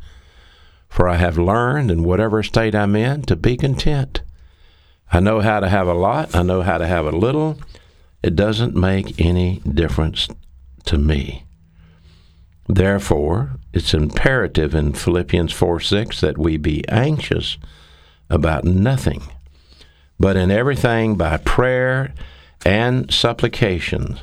for 0.87 1.09
I 1.09 1.17
have 1.17 1.37
learned 1.37 1.91
in 1.91 2.03
whatever 2.03 2.41
state 2.41 2.73
I'm 2.73 2.95
in 2.95 3.23
to 3.23 3.35
be 3.35 3.57
content. 3.57 4.21
I 5.13 5.21
know 5.21 5.39
how 5.39 5.61
to 5.61 5.69
have 5.69 5.87
a 5.87 5.93
lot, 5.93 6.35
I 6.35 6.43
know 6.43 6.61
how 6.61 6.77
to 6.77 6.87
have 6.87 7.05
a 7.05 7.11
little. 7.11 7.57
It 8.21 8.35
doesn't 8.35 8.75
make 8.75 9.21
any 9.21 9.61
difference 9.61 10.27
to 10.85 10.97
me." 10.97 11.45
Therefore, 12.67 13.51
it's 13.73 13.93
imperative 13.93 14.75
in 14.75 14.93
Philippians 14.93 15.53
4 15.53 15.79
6 15.79 16.19
that 16.21 16.37
we 16.37 16.57
be 16.57 16.83
anxious 16.89 17.57
about 18.29 18.65
nothing 18.65 19.21
but 20.23 20.37
in 20.37 20.51
everything 20.51 21.15
by 21.15 21.35
prayer 21.35 22.13
and 22.65 23.11
supplications, 23.13 24.19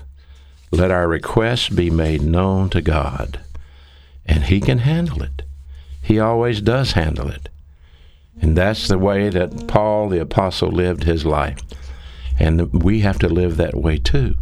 let 0.70 0.90
our 0.90 1.06
requests 1.06 1.68
be 1.68 1.90
made 1.90 2.22
known 2.22 2.70
to 2.70 2.80
God. 2.80 3.40
And 4.24 4.44
He 4.44 4.60
can 4.60 4.78
handle 4.78 5.22
it. 5.22 5.42
He 6.00 6.18
always 6.18 6.62
does 6.62 6.92
handle 6.92 7.28
it. 7.28 7.50
And 8.40 8.56
that's 8.56 8.88
the 8.88 8.98
way 8.98 9.28
that 9.28 9.68
Paul 9.68 10.08
the 10.08 10.20
Apostle 10.20 10.70
lived 10.70 11.04
his 11.04 11.24
life. 11.24 11.58
And 12.38 12.82
we 12.82 13.00
have 13.00 13.18
to 13.18 13.28
live 13.28 13.56
that 13.56 13.74
way 13.74 13.98
too. 13.98 14.34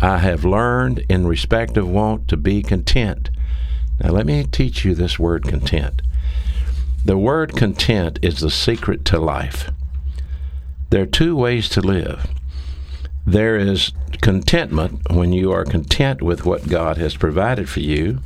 I 0.00 0.18
have 0.18 0.44
learned 0.44 1.04
in 1.08 1.26
respect 1.26 1.76
of 1.76 1.88
want 1.88 2.26
to 2.28 2.36
be 2.36 2.62
content. 2.62 3.30
Now, 4.00 4.10
let 4.10 4.26
me 4.26 4.42
teach 4.44 4.84
you 4.84 4.94
this 4.94 5.18
word 5.18 5.44
content. 5.44 6.02
The 7.04 7.16
word 7.16 7.56
content 7.56 8.18
is 8.22 8.40
the 8.40 8.50
secret 8.50 9.04
to 9.06 9.18
life. 9.18 9.70
There 10.90 11.02
are 11.02 11.06
two 11.06 11.36
ways 11.36 11.68
to 11.70 11.80
live. 11.80 12.28
There 13.26 13.56
is 13.56 13.92
contentment 14.20 15.00
when 15.10 15.32
you 15.32 15.52
are 15.52 15.64
content 15.64 16.20
with 16.20 16.44
what 16.44 16.68
God 16.68 16.96
has 16.98 17.16
provided 17.16 17.68
for 17.68 17.80
you. 17.80 18.18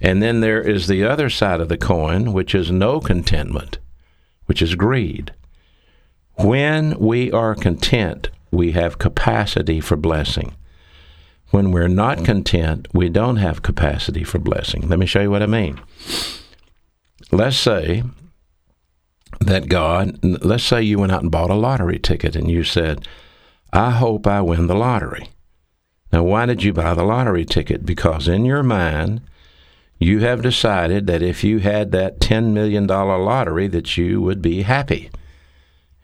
And 0.00 0.22
then 0.22 0.40
there 0.40 0.60
is 0.60 0.88
the 0.88 1.04
other 1.04 1.30
side 1.30 1.60
of 1.60 1.68
the 1.68 1.78
coin, 1.78 2.32
which 2.32 2.54
is 2.54 2.70
no 2.70 3.00
contentment, 3.00 3.78
which 4.46 4.62
is 4.62 4.74
greed. 4.74 5.32
When 6.34 6.98
we 6.98 7.30
are 7.32 7.54
content, 7.54 8.30
we 8.50 8.72
have 8.72 8.98
capacity 8.98 9.80
for 9.80 9.96
blessing. 9.96 10.54
When 11.50 11.70
we're 11.70 11.88
not 11.88 12.24
content, 12.24 12.88
we 12.92 13.08
don't 13.08 13.36
have 13.36 13.62
capacity 13.62 14.24
for 14.24 14.38
blessing. 14.38 14.88
Let 14.88 14.98
me 14.98 15.06
show 15.06 15.22
you 15.22 15.30
what 15.30 15.42
I 15.42 15.46
mean. 15.46 15.80
Let's 17.30 17.56
say 17.56 18.02
that 19.40 19.68
God, 19.68 20.18
let's 20.22 20.64
say 20.64 20.82
you 20.82 20.98
went 20.98 21.12
out 21.12 21.22
and 21.22 21.30
bought 21.30 21.50
a 21.50 21.54
lottery 21.54 21.98
ticket 21.98 22.36
and 22.36 22.50
you 22.50 22.64
said, 22.64 23.06
I 23.72 23.90
hope 23.90 24.26
I 24.26 24.40
win 24.40 24.66
the 24.66 24.74
lottery. 24.74 25.30
Now, 26.12 26.22
why 26.22 26.46
did 26.46 26.62
you 26.62 26.72
buy 26.72 26.94
the 26.94 27.04
lottery 27.04 27.44
ticket? 27.44 27.84
Because 27.84 28.28
in 28.28 28.44
your 28.44 28.62
mind, 28.62 29.20
you 29.98 30.20
have 30.20 30.42
decided 30.42 31.06
that 31.06 31.22
if 31.22 31.42
you 31.42 31.58
had 31.58 31.92
that 31.92 32.20
$10 32.20 32.52
million 32.52 32.86
lottery 32.86 33.66
that 33.68 33.96
you 33.96 34.20
would 34.20 34.42
be 34.42 34.62
happy. 34.62 35.10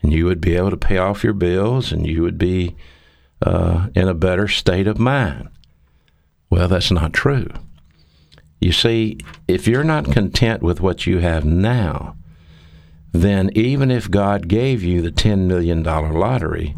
and 0.02 0.12
you 0.12 0.24
would 0.24 0.40
be 0.40 0.57
able 0.57 0.70
to 0.70 0.76
pay 0.76 0.98
off 0.98 1.22
your 1.22 1.33
bills 1.33 1.92
and 1.92 2.07
you 2.07 2.22
would 2.22 2.38
be 2.38 2.74
uh, 3.42 3.88
in 3.94 4.09
a 4.09 4.14
better 4.14 4.48
state 4.48 4.87
of 4.87 4.98
mind. 4.98 5.48
Well, 6.50 6.68
that's 6.68 6.90
not 6.90 7.12
true. 7.12 7.48
You 8.61 8.72
see, 8.72 9.18
if 9.48 9.66
you're 9.66 9.85
not 9.85 10.12
content 10.12 10.62
with 10.62 10.81
what 10.81 11.07
you 11.07 11.18
have 11.18 11.44
now, 11.44 12.16
then 13.12 13.50
even 13.55 13.90
if 13.90 14.11
God 14.11 14.48
gave 14.48 14.83
you 14.83 15.02
the 15.02 15.12
$10 15.12 15.46
million 15.46 15.83
lottery, 15.83 16.76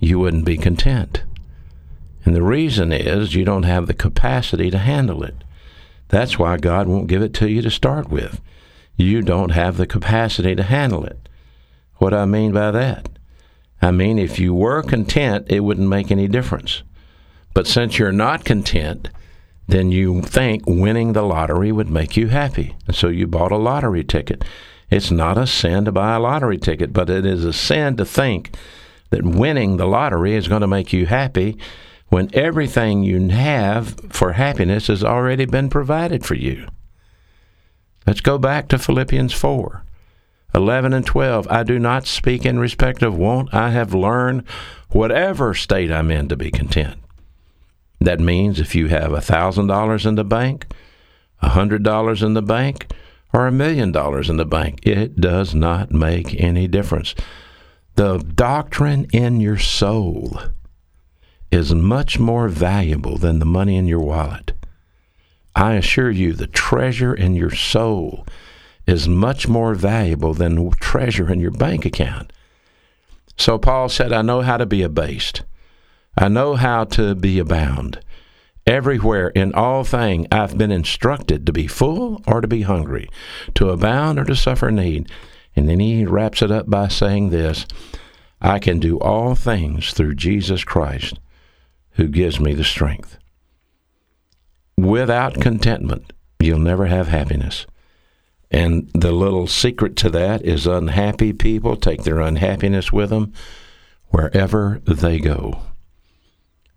you 0.00 0.18
wouldn't 0.18 0.44
be 0.44 0.56
content. 0.56 1.22
And 2.24 2.34
the 2.34 2.42
reason 2.42 2.92
is 2.92 3.34
you 3.34 3.44
don't 3.44 3.64
have 3.64 3.86
the 3.86 3.94
capacity 3.94 4.70
to 4.70 4.78
handle 4.78 5.22
it. 5.22 5.41
That's 6.12 6.38
why 6.38 6.58
God 6.58 6.88
won't 6.88 7.06
give 7.06 7.22
it 7.22 7.32
to 7.34 7.50
you 7.50 7.62
to 7.62 7.70
start 7.70 8.10
with. 8.10 8.38
You 8.96 9.22
don't 9.22 9.48
have 9.48 9.78
the 9.78 9.86
capacity 9.86 10.54
to 10.54 10.62
handle 10.62 11.06
it. 11.06 11.26
What 11.96 12.10
do 12.10 12.16
I 12.16 12.26
mean 12.26 12.52
by 12.52 12.70
that? 12.70 13.08
I 13.80 13.92
mean, 13.92 14.18
if 14.18 14.38
you 14.38 14.52
were 14.52 14.82
content, 14.82 15.46
it 15.48 15.60
wouldn't 15.60 15.88
make 15.88 16.10
any 16.10 16.28
difference. 16.28 16.82
But 17.54 17.66
since 17.66 17.98
you're 17.98 18.12
not 18.12 18.44
content, 18.44 19.08
then 19.66 19.90
you 19.90 20.20
think 20.20 20.64
winning 20.66 21.14
the 21.14 21.22
lottery 21.22 21.72
would 21.72 21.88
make 21.88 22.14
you 22.14 22.28
happy. 22.28 22.76
And 22.86 22.94
so 22.94 23.08
you 23.08 23.26
bought 23.26 23.50
a 23.50 23.56
lottery 23.56 24.04
ticket. 24.04 24.44
It's 24.90 25.10
not 25.10 25.38
a 25.38 25.46
sin 25.46 25.86
to 25.86 25.92
buy 25.92 26.16
a 26.16 26.20
lottery 26.20 26.58
ticket, 26.58 26.92
but 26.92 27.08
it 27.08 27.24
is 27.24 27.42
a 27.42 27.54
sin 27.54 27.96
to 27.96 28.04
think 28.04 28.54
that 29.08 29.24
winning 29.24 29.78
the 29.78 29.86
lottery 29.86 30.34
is 30.34 30.46
going 30.46 30.60
to 30.60 30.66
make 30.66 30.92
you 30.92 31.06
happy 31.06 31.56
when 32.12 32.28
everything 32.34 33.02
you 33.02 33.26
have 33.30 33.98
for 34.10 34.34
happiness 34.34 34.88
has 34.88 35.02
already 35.02 35.46
been 35.46 35.70
provided 35.70 36.22
for 36.26 36.34
you. 36.34 36.68
Let's 38.06 38.20
go 38.20 38.36
back 38.36 38.68
to 38.68 38.78
Philippians 38.78 39.32
4 39.32 39.82
11 40.54 40.92
and 40.92 41.06
12. 41.06 41.48
I 41.48 41.62
do 41.62 41.78
not 41.78 42.06
speak 42.06 42.44
in 42.44 42.58
respect 42.58 43.02
of 43.02 43.16
want. 43.16 43.54
I 43.54 43.70
have 43.70 43.94
learned, 43.94 44.46
whatever 44.90 45.54
state 45.54 45.90
I'm 45.90 46.10
in, 46.10 46.28
to 46.28 46.36
be 46.36 46.50
content. 46.50 47.00
That 47.98 48.20
means 48.20 48.60
if 48.60 48.74
you 48.74 48.88
have 48.88 49.12
$1,000 49.12 50.06
in 50.06 50.14
the 50.14 50.22
bank, 50.22 50.66
$100 51.42 52.22
in 52.22 52.34
the 52.34 52.42
bank, 52.42 52.92
or 53.32 53.46
a 53.46 53.52
million 53.52 53.90
dollars 53.90 54.28
in 54.28 54.36
the 54.36 54.44
bank, 54.44 54.80
it 54.86 55.16
does 55.16 55.54
not 55.54 55.90
make 55.90 56.38
any 56.38 56.68
difference. 56.68 57.14
The 57.94 58.18
doctrine 58.18 59.06
in 59.14 59.40
your 59.40 59.56
soul 59.56 60.42
is 61.52 61.74
much 61.74 62.18
more 62.18 62.48
valuable 62.48 63.18
than 63.18 63.38
the 63.38 63.44
money 63.44 63.76
in 63.76 63.86
your 63.86 64.00
wallet. 64.00 64.52
I 65.54 65.74
assure 65.74 66.10
you, 66.10 66.32
the 66.32 66.46
treasure 66.46 67.14
in 67.14 67.36
your 67.36 67.50
soul 67.50 68.26
is 68.86 69.06
much 69.06 69.46
more 69.46 69.74
valuable 69.74 70.32
than 70.32 70.54
the 70.54 70.74
treasure 70.80 71.30
in 71.30 71.40
your 71.40 71.50
bank 71.50 71.84
account. 71.84 72.32
So 73.36 73.58
Paul 73.58 73.90
said, 73.90 74.14
I 74.14 74.22
know 74.22 74.40
how 74.40 74.56
to 74.56 74.64
be 74.64 74.82
abased. 74.82 75.42
I 76.16 76.28
know 76.28 76.54
how 76.54 76.84
to 76.84 77.14
be 77.14 77.38
abound. 77.38 78.00
Everywhere 78.66 79.28
in 79.28 79.52
all 79.52 79.84
things 79.84 80.28
I've 80.32 80.56
been 80.56 80.72
instructed 80.72 81.44
to 81.44 81.52
be 81.52 81.66
full 81.66 82.22
or 82.26 82.40
to 82.40 82.48
be 82.48 82.62
hungry, 82.62 83.10
to 83.54 83.68
abound 83.70 84.18
or 84.18 84.24
to 84.24 84.36
suffer 84.36 84.70
need. 84.70 85.10
And 85.54 85.68
then 85.68 85.80
he 85.80 86.06
wraps 86.06 86.40
it 86.40 86.50
up 86.50 86.70
by 86.70 86.88
saying 86.88 87.28
this 87.28 87.66
I 88.40 88.58
can 88.58 88.78
do 88.78 88.98
all 89.00 89.34
things 89.34 89.92
through 89.92 90.14
Jesus 90.14 90.64
Christ 90.64 91.18
who 91.94 92.08
gives 92.08 92.40
me 92.40 92.54
the 92.54 92.64
strength. 92.64 93.18
Without 94.76 95.40
contentment, 95.40 96.12
you'll 96.40 96.58
never 96.58 96.86
have 96.86 97.08
happiness. 97.08 97.66
And 98.50 98.90
the 98.94 99.12
little 99.12 99.46
secret 99.46 99.96
to 99.96 100.10
that 100.10 100.44
is 100.44 100.66
unhappy 100.66 101.32
people 101.32 101.76
take 101.76 102.02
their 102.02 102.20
unhappiness 102.20 102.92
with 102.92 103.10
them 103.10 103.32
wherever 104.08 104.80
they 104.84 105.18
go. 105.18 105.62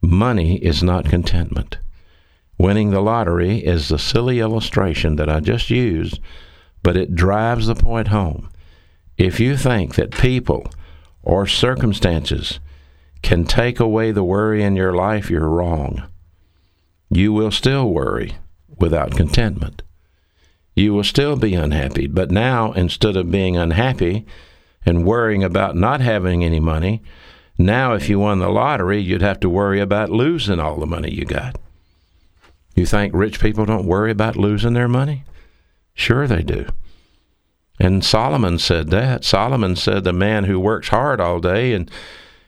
Money 0.02 0.58
is 0.58 0.84
not 0.84 1.06
contentment. 1.06 1.80
Winning 2.58 2.92
the 2.92 3.02
lottery 3.02 3.58
is 3.58 3.90
the 3.90 4.00
silly 4.00 4.40
illustration 4.40 5.18
that 5.18 5.30
I 5.30 5.42
just 5.42 5.70
used, 5.70 6.20
but 6.82 6.96
it 6.96 7.16
drives 7.16 7.68
the 7.68 7.76
point 7.76 8.08
home. 8.08 8.50
If 9.18 9.40
you 9.40 9.58
think 9.58 9.96
that 9.96 10.12
people 10.12 10.68
or 11.24 11.48
circumstances 11.48 12.60
can 13.22 13.46
take 13.46 13.80
away 13.80 14.12
the 14.12 14.24
worry 14.24 14.64
in 14.64 14.76
your 14.76 14.94
life, 14.94 15.30
you're 15.30 15.50
wrong. 15.50 16.04
You 17.10 17.34
will 17.34 17.52
still 17.52 17.90
worry 17.90 18.36
without 18.78 19.16
contentment. 19.16 19.82
You 20.76 20.94
will 20.94 21.04
still 21.04 21.36
be 21.36 21.56
unhappy, 21.56 22.08
but 22.08 22.32
now 22.32 22.74
instead 22.74 23.16
of 23.16 23.32
being 23.32 23.56
unhappy 23.56 24.26
and 24.86 25.06
worrying 25.06 25.44
about 25.44 25.76
not 25.76 26.02
having 26.02 26.44
any 26.44 26.60
money, 26.60 27.02
now 27.58 27.94
if 27.94 28.10
you 28.10 28.20
won 28.20 28.40
the 28.40 28.50
lottery, 28.50 29.00
you'd 29.00 29.22
have 29.22 29.40
to 29.40 29.50
worry 29.50 29.80
about 29.80 30.10
losing 30.10 30.60
all 30.60 30.78
the 30.78 30.86
money 30.86 31.12
you 31.12 31.26
got. 31.26 31.58
You 32.76 32.86
think 32.86 33.14
rich 33.14 33.40
people 33.40 33.66
don't 33.66 33.88
worry 33.88 34.12
about 34.12 34.36
losing 34.36 34.74
their 34.74 34.90
money? 34.90 35.24
Sure, 35.94 36.28
they 36.28 36.44
do. 36.44 36.68
And 37.80 38.04
Solomon 38.04 38.60
said 38.60 38.90
that. 38.90 39.24
Solomon 39.24 39.76
said 39.78 40.04
the 40.04 40.14
man 40.14 40.44
who 40.44 40.60
works 40.60 40.90
hard 40.90 41.22
all 41.22 41.40
day 41.40 41.74
and 41.74 41.90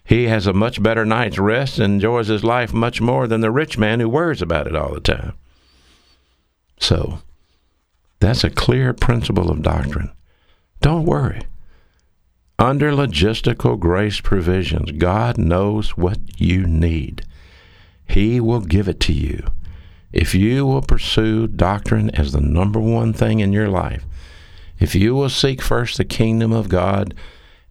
he 0.07 0.27
has 0.27 0.47
a 0.47 0.53
much 0.53 0.81
better 0.81 1.05
night's 1.05 1.37
rest 1.37 1.79
and 1.79 1.95
enjoys 1.95 2.27
his 2.27 2.41
life 2.41 2.71
much 2.71 3.01
more 3.01 3.27
than 3.27 3.41
the 3.41 3.51
rich 3.51 3.77
man 3.77 3.99
who 3.99 4.07
worries 4.07 4.41
about 4.41 4.65
it 4.65 4.75
all 4.75 4.93
the 4.93 5.01
time. 5.01 5.33
So, 6.79 7.19
that's 8.21 8.45
a 8.45 8.49
clear 8.49 8.93
principle 8.93 9.51
of 9.51 9.61
doctrine. 9.61 10.11
Don't 10.79 11.05
worry. 11.05 11.41
Under 12.57 12.91
logistical 12.91 13.77
grace 13.77 14.21
provisions, 14.21 14.93
God 14.93 15.37
knows 15.37 15.97
what 15.97 16.19
you 16.37 16.65
need. 16.65 17.25
He 18.07 18.39
will 18.39 18.61
give 18.61 18.87
it 18.87 19.01
to 19.01 19.13
you. 19.13 19.45
If 20.13 20.33
you 20.33 20.65
will 20.65 20.81
pursue 20.81 21.47
doctrine 21.47 22.11
as 22.11 22.31
the 22.31 22.39
number 22.39 22.79
one 22.79 23.11
thing 23.11 23.41
in 23.41 23.51
your 23.51 23.67
life, 23.67 24.05
if 24.79 24.95
you 24.95 25.15
will 25.15 25.29
seek 25.29 25.61
first 25.61 25.97
the 25.97 26.05
kingdom 26.05 26.53
of 26.53 26.69
God, 26.69 27.13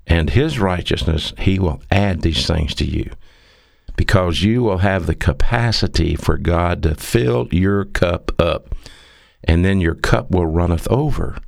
and 0.07 0.31
his 0.31 0.59
righteousness, 0.59 1.33
he 1.39 1.59
will 1.59 1.83
add 1.91 2.23
these 2.23 2.47
things 2.47 2.75
to 2.77 2.85
you. 2.85 3.11
Because 3.97 4.43
you 4.43 4.63
will 4.63 4.79
have 4.79 5.07
the 5.07 5.15
capacity 5.15 6.15
for 6.15 6.37
God 6.37 6.83
to 6.85 6.95
fill 6.95 7.49
your 7.51 7.85
cup 7.85 8.31
up, 8.41 8.75
and 9.43 9.65
then 9.65 9.81
your 9.81 9.95
cup 9.95 10.31
will 10.31 10.47
runneth 10.47 10.87
over. 10.91 11.39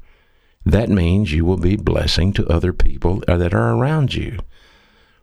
That 0.64 0.88
means 0.88 1.32
you 1.32 1.44
will 1.44 1.58
be 1.58 1.76
blessing 1.76 2.32
to 2.34 2.46
other 2.48 2.72
people 2.72 3.22
uh, 3.28 3.36
that 3.36 3.54
are 3.54 3.74
around 3.74 4.14
you. 4.14 4.38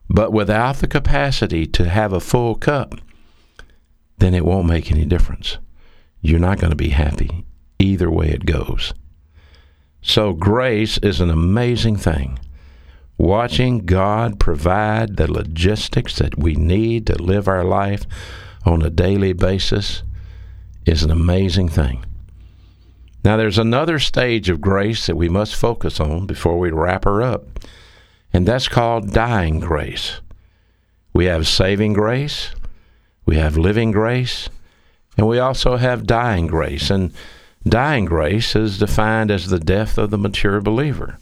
But 0.10 0.32
without 0.32 0.78
the 0.78 0.88
capacity 0.88 1.65
to 1.67 1.89
have 1.89 2.13
a 2.13 2.19
full 2.19 2.56
cup, 2.56 2.95
then 4.17 4.34
it 4.34 4.45
won't 4.45 4.67
make 4.67 4.91
any 4.91 5.06
difference. 5.06 5.58
You're 6.21 6.39
not 6.39 6.60
going 6.60 6.71
to 6.71 6.76
be 6.76 6.89
happy 6.89 7.45
either 7.80 8.10
way 8.10 8.30
it 8.30 8.45
goes. 8.45 8.93
So, 10.02 10.34
grace 10.34 10.98
is 11.00 11.19
an 11.19 11.32
amazing 11.32 11.98
thing 11.98 12.39
watching 13.17 13.86
God 13.86 14.39
provide 14.39 15.17
the 15.17 15.32
logistics 15.32 16.17
that 16.17 16.38
we 16.38 16.56
need 16.56 17.08
to 17.08 17.21
live 17.21 17.47
our 17.47 17.63
life 17.63 18.06
on 18.65 18.82
a 18.82 18.89
daily 18.89 19.34
basis 19.34 20.04
is 20.86 21.04
an 21.04 21.12
amazing 21.12 21.69
thing. 21.69 22.06
Now, 23.23 23.38
there's 23.38 23.58
another 23.58 23.97
stage 23.97 24.49
of 24.49 24.62
grace 24.62 25.08
that 25.08 25.15
we 25.15 25.30
must 25.30 25.56
focus 25.56 25.99
on 25.99 26.28
before 26.28 26.60
we 26.60 26.69
wrap 26.69 27.06
her 27.06 27.23
up, 27.23 27.60
and 28.32 28.47
that's 28.47 28.67
called 28.67 29.13
dying 29.13 29.60
grace. 29.60 30.19
We 31.13 31.25
have 31.25 31.47
saving 31.47 31.93
grace, 31.93 32.51
we 33.25 33.38
have 33.38 33.58
living 33.58 33.91
grace, 33.91 34.49
and 35.17 35.28
we 35.28 35.39
also 35.39 35.78
have 35.78 36.06
dying 36.06 36.45
grace. 36.45 36.89
And 36.89 37.13
dying 37.67 38.06
grace 38.06 38.56
is 38.56 38.78
defined 38.78 39.32
as 39.32 39.47
the 39.47 39.60
death 39.60 39.97
of 39.97 40.12
the 40.12 40.17
mature 40.17 40.62
believer. 40.62 41.17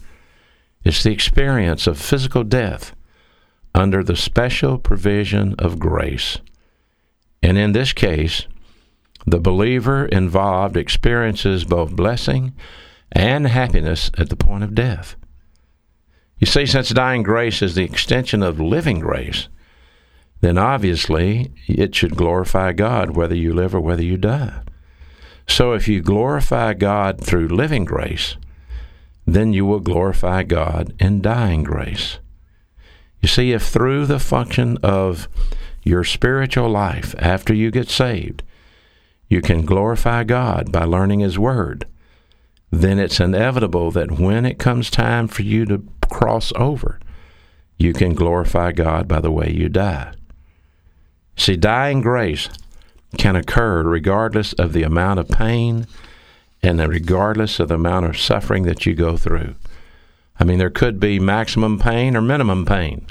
It's 0.84 1.04
the 1.04 1.12
experience 1.12 1.88
of 1.88 2.00
physical 2.00 2.44
death 2.44 2.94
under 3.74 4.04
the 4.04 4.16
special 4.16 4.78
provision 4.78 5.56
of 5.58 5.80
grace. 5.80 6.38
And 7.42 7.58
in 7.58 7.72
this 7.72 7.94
case, 7.94 8.48
the 9.26 9.40
believer 9.40 10.06
involved 10.06 10.78
experiences 10.78 11.64
both 11.64 11.96
blessing 11.96 12.54
and 13.12 13.48
happiness 13.48 14.12
at 14.18 14.30
the 14.30 14.36
point 14.36 14.64
of 14.64 14.76
death. 14.76 15.16
You 16.40 16.48
see, 16.48 16.66
since 16.66 16.90
dying 16.90 17.24
grace 17.24 17.62
is 17.62 17.76
the 17.76 17.84
extension 17.84 18.44
of 18.44 18.60
living 18.60 19.00
grace, 19.00 19.48
then 20.42 20.58
obviously 20.58 21.54
it 21.68 21.96
should 21.96 22.18
glorify 22.18 22.74
God 22.74 23.16
whether 23.16 23.36
you 23.36 23.54
live 23.54 23.74
or 23.74 23.80
whether 23.80 24.04
you 24.04 24.18
die. 24.18 24.62
So 25.48 25.72
if 25.74 25.88
you 25.88 26.02
glorify 26.02 26.74
God 26.74 27.24
through 27.24 27.48
living 27.48 27.86
grace, 27.86 28.36
then 29.26 29.54
you 29.54 29.66
will 29.66 29.80
glorify 29.80 30.44
God 30.44 30.94
in 31.00 31.22
dying 31.22 31.64
grace. 31.64 32.20
You 33.22 33.30
see, 33.30 33.54
if 33.54 33.64
through 33.64 34.06
the 34.06 34.20
function 34.20 34.78
of 34.84 35.28
your 35.84 36.04
spiritual 36.04 36.70
life 36.70 37.16
after 37.18 37.54
you 37.54 37.72
get 37.72 37.90
saved, 37.90 38.44
you 39.30 39.42
can 39.42 39.66
glorify 39.66 40.24
God 40.24 40.72
by 40.72 40.84
learning 40.84 41.22
His 41.22 41.40
Word, 41.40 41.88
then 42.72 43.00
it's 43.00 43.20
inevitable 43.20 43.92
that 43.92 44.20
when 44.20 44.46
it 44.46 44.60
comes 44.60 44.90
time 44.90 45.28
for 45.28 45.44
you 45.44 45.66
to 45.66 45.88
cross 46.10 46.52
over, 46.56 47.00
you 47.78 47.94
can 47.94 48.14
glorify 48.14 48.72
God 48.72 49.08
by 49.08 49.20
the 49.20 49.32
way 49.32 49.52
you 49.52 49.70
die. 49.70 50.14
See, 51.36 51.56
dying 51.56 52.02
grace 52.02 52.50
can 53.18 53.36
occur 53.36 53.84
regardless 53.84 54.54
of 54.54 54.74
the 54.74 54.84
amount 54.84 55.20
of 55.20 55.30
pain 55.30 55.88
and 56.64 56.80
regardless 56.80 57.60
of 57.60 57.68
the 57.68 57.76
amount 57.76 58.06
of 58.06 58.18
suffering 58.18 58.64
that 58.64 58.86
you 58.86 58.96
go 58.96 59.18
through. 59.18 59.56
I 60.40 60.46
mean, 60.46 60.58
there 60.58 60.70
could 60.70 61.00
be 61.00 61.20
maximum 61.20 61.78
pain 61.78 62.16
or 62.16 62.22
minimum 62.22 62.66
pain, 62.66 63.06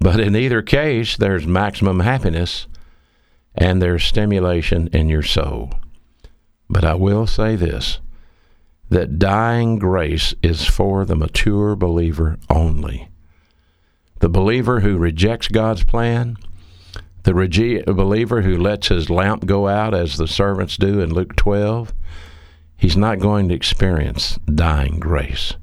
but 0.00 0.20
in 0.20 0.36
either 0.36 0.60
case, 0.60 1.16
there's 1.16 1.46
maximum 1.46 2.00
happiness 2.00 2.66
and 3.54 3.80
there's 3.80 4.04
stimulation 4.04 4.88
in 4.88 5.08
your 5.08 5.22
soul. 5.22 5.72
But 6.68 6.84
I 6.84 6.94
will 6.94 7.26
say 7.26 7.56
this 7.56 8.00
that 8.90 9.18
dying 9.18 9.78
grace 9.78 10.34
is 10.42 10.64
for 10.64 11.04
the 11.04 11.16
mature 11.16 11.76
believer 11.76 12.38
only. 12.48 13.08
The 14.20 14.30
believer 14.30 14.80
who 14.80 14.96
rejects 14.96 15.48
God's 15.48 15.84
plan, 15.84 16.36
the 17.24 17.34
rege- 17.34 17.84
believer 17.84 18.42
who 18.42 18.56
lets 18.56 18.88
his 18.88 19.10
lamp 19.10 19.44
go 19.44 19.68
out 19.68 19.94
as 19.94 20.16
the 20.16 20.26
servants 20.26 20.78
do 20.78 21.00
in 21.00 21.12
Luke 21.12 21.36
12, 21.36 21.92
he's 22.78 22.96
not 22.96 23.18
going 23.18 23.48
to 23.48 23.54
experience 23.54 24.38
dying 24.46 24.98
grace. 24.98 25.54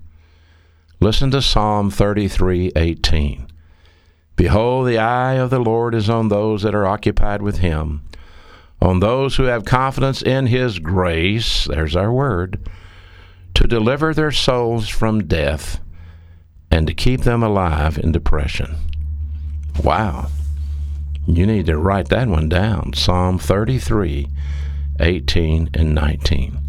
Listen 0.99 1.31
to 1.31 1.41
Psalm 1.41 1.89
33:18. 1.89 3.47
Behold, 4.35 4.87
the 4.87 4.99
eye 4.99 5.33
of 5.33 5.49
the 5.49 5.59
Lord 5.59 5.95
is 5.95 6.09
on 6.09 6.27
those 6.27 6.61
that 6.61 6.75
are 6.75 6.85
occupied 6.85 7.41
with 7.41 7.59
him, 7.59 8.03
on 8.81 8.99
those 8.99 9.37
who 9.37 9.43
have 9.43 9.65
confidence 9.65 10.21
in 10.21 10.47
his 10.47 10.79
grace, 10.79 11.65
there's 11.65 11.95
our 11.95 12.11
word, 12.11 12.69
to 13.53 13.67
deliver 13.67 14.13
their 14.13 14.31
souls 14.31 14.89
from 14.89 15.25
death 15.27 15.79
and 16.69 16.85
to 16.87 16.93
keep 16.93 17.21
them 17.21 17.41
alive 17.41 17.97
in 17.97 18.11
depression. 18.11 18.75
Wow. 19.81 20.27
You 21.25 21.45
need 21.45 21.65
to 21.67 21.77
write 21.77 22.09
that 22.09 22.27
one 22.27 22.49
down. 22.49 22.93
Psalm 22.93 23.39
33, 23.39 24.27
18 24.99 25.69
and 25.73 25.95
19. 25.95 26.64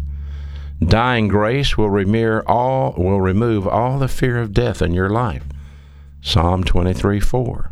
Dying 0.85 1.27
grace 1.27 1.77
will 1.77 1.89
remove 1.89 2.43
all 2.45 2.93
will 2.97 3.19
remove 3.19 3.67
all 3.67 3.97
the 3.97 4.07
fear 4.07 4.37
of 4.37 4.53
death 4.53 4.81
in 4.81 4.93
your 4.93 5.09
life. 5.09 5.43
Psalm 6.21 6.63
23, 6.63 7.19
4. 7.19 7.71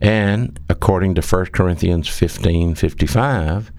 And 0.00 0.60
according 0.68 1.14
to 1.14 1.22
1 1.22 1.46
Corinthians 1.46 2.08
15, 2.08 2.74
55, 2.74 3.72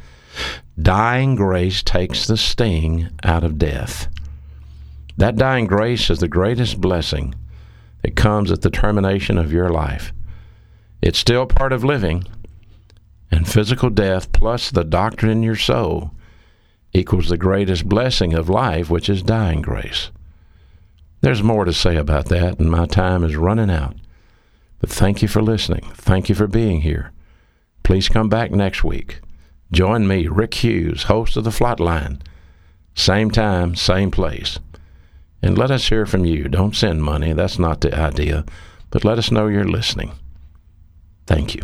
dying 0.81 1.35
grace 1.35 1.83
takes 1.83 2.25
the 2.25 2.37
sting 2.37 3.09
out 3.23 3.43
of 3.43 3.59
death. 3.59 4.07
That 5.17 5.35
dying 5.35 5.67
grace 5.67 6.09
is 6.09 6.19
the 6.19 6.27
greatest 6.27 6.81
blessing 6.81 7.35
that 8.01 8.15
comes 8.15 8.51
at 8.51 8.61
the 8.61 8.71
termination 8.71 9.37
of 9.37 9.53
your 9.53 9.69
life. 9.69 10.11
It's 11.01 11.19
still 11.19 11.45
part 11.45 11.73
of 11.73 11.83
living, 11.83 12.23
and 13.29 13.47
physical 13.47 13.89
death 13.89 14.31
plus 14.31 14.71
the 14.71 14.83
doctrine 14.83 15.31
in 15.31 15.43
your 15.43 15.55
soul 15.55 16.11
equals 16.93 17.29
the 17.29 17.37
greatest 17.37 17.87
blessing 17.89 18.33
of 18.33 18.49
life, 18.49 18.89
which 18.89 19.09
is 19.09 19.23
dying 19.23 19.61
grace. 19.61 20.11
There's 21.21 21.41
more 21.41 21.65
to 21.65 21.73
say 21.73 21.95
about 21.95 22.25
that, 22.25 22.59
and 22.59 22.69
my 22.69 22.85
time 22.85 23.23
is 23.23 23.35
running 23.35 23.71
out. 23.71 23.95
But 24.79 24.89
thank 24.89 25.21
you 25.21 25.27
for 25.27 25.41
listening. 25.41 25.89
Thank 25.93 26.29
you 26.29 26.35
for 26.35 26.47
being 26.47 26.81
here. 26.81 27.11
Please 27.83 28.09
come 28.09 28.29
back 28.29 28.51
next 28.51 28.83
week. 28.83 29.21
Join 29.71 30.07
me, 30.07 30.27
Rick 30.27 30.53
Hughes, 30.55 31.03
host 31.03 31.37
of 31.37 31.45
The 31.45 31.49
Flatline. 31.49 32.19
Same 32.93 33.31
time, 33.31 33.75
same 33.75 34.11
place. 34.11 34.59
And 35.41 35.57
let 35.57 35.71
us 35.71 35.89
hear 35.89 36.05
from 36.05 36.25
you. 36.25 36.47
Don't 36.47 36.75
send 36.75 37.01
money, 37.01 37.33
that's 37.33 37.57
not 37.57 37.81
the 37.81 37.97
idea, 37.97 38.45
but 38.91 39.03
let 39.03 39.17
us 39.17 39.31
know 39.31 39.47
you're 39.47 39.67
listening. 39.67 40.11
Thank 41.25 41.55
you. 41.55 41.63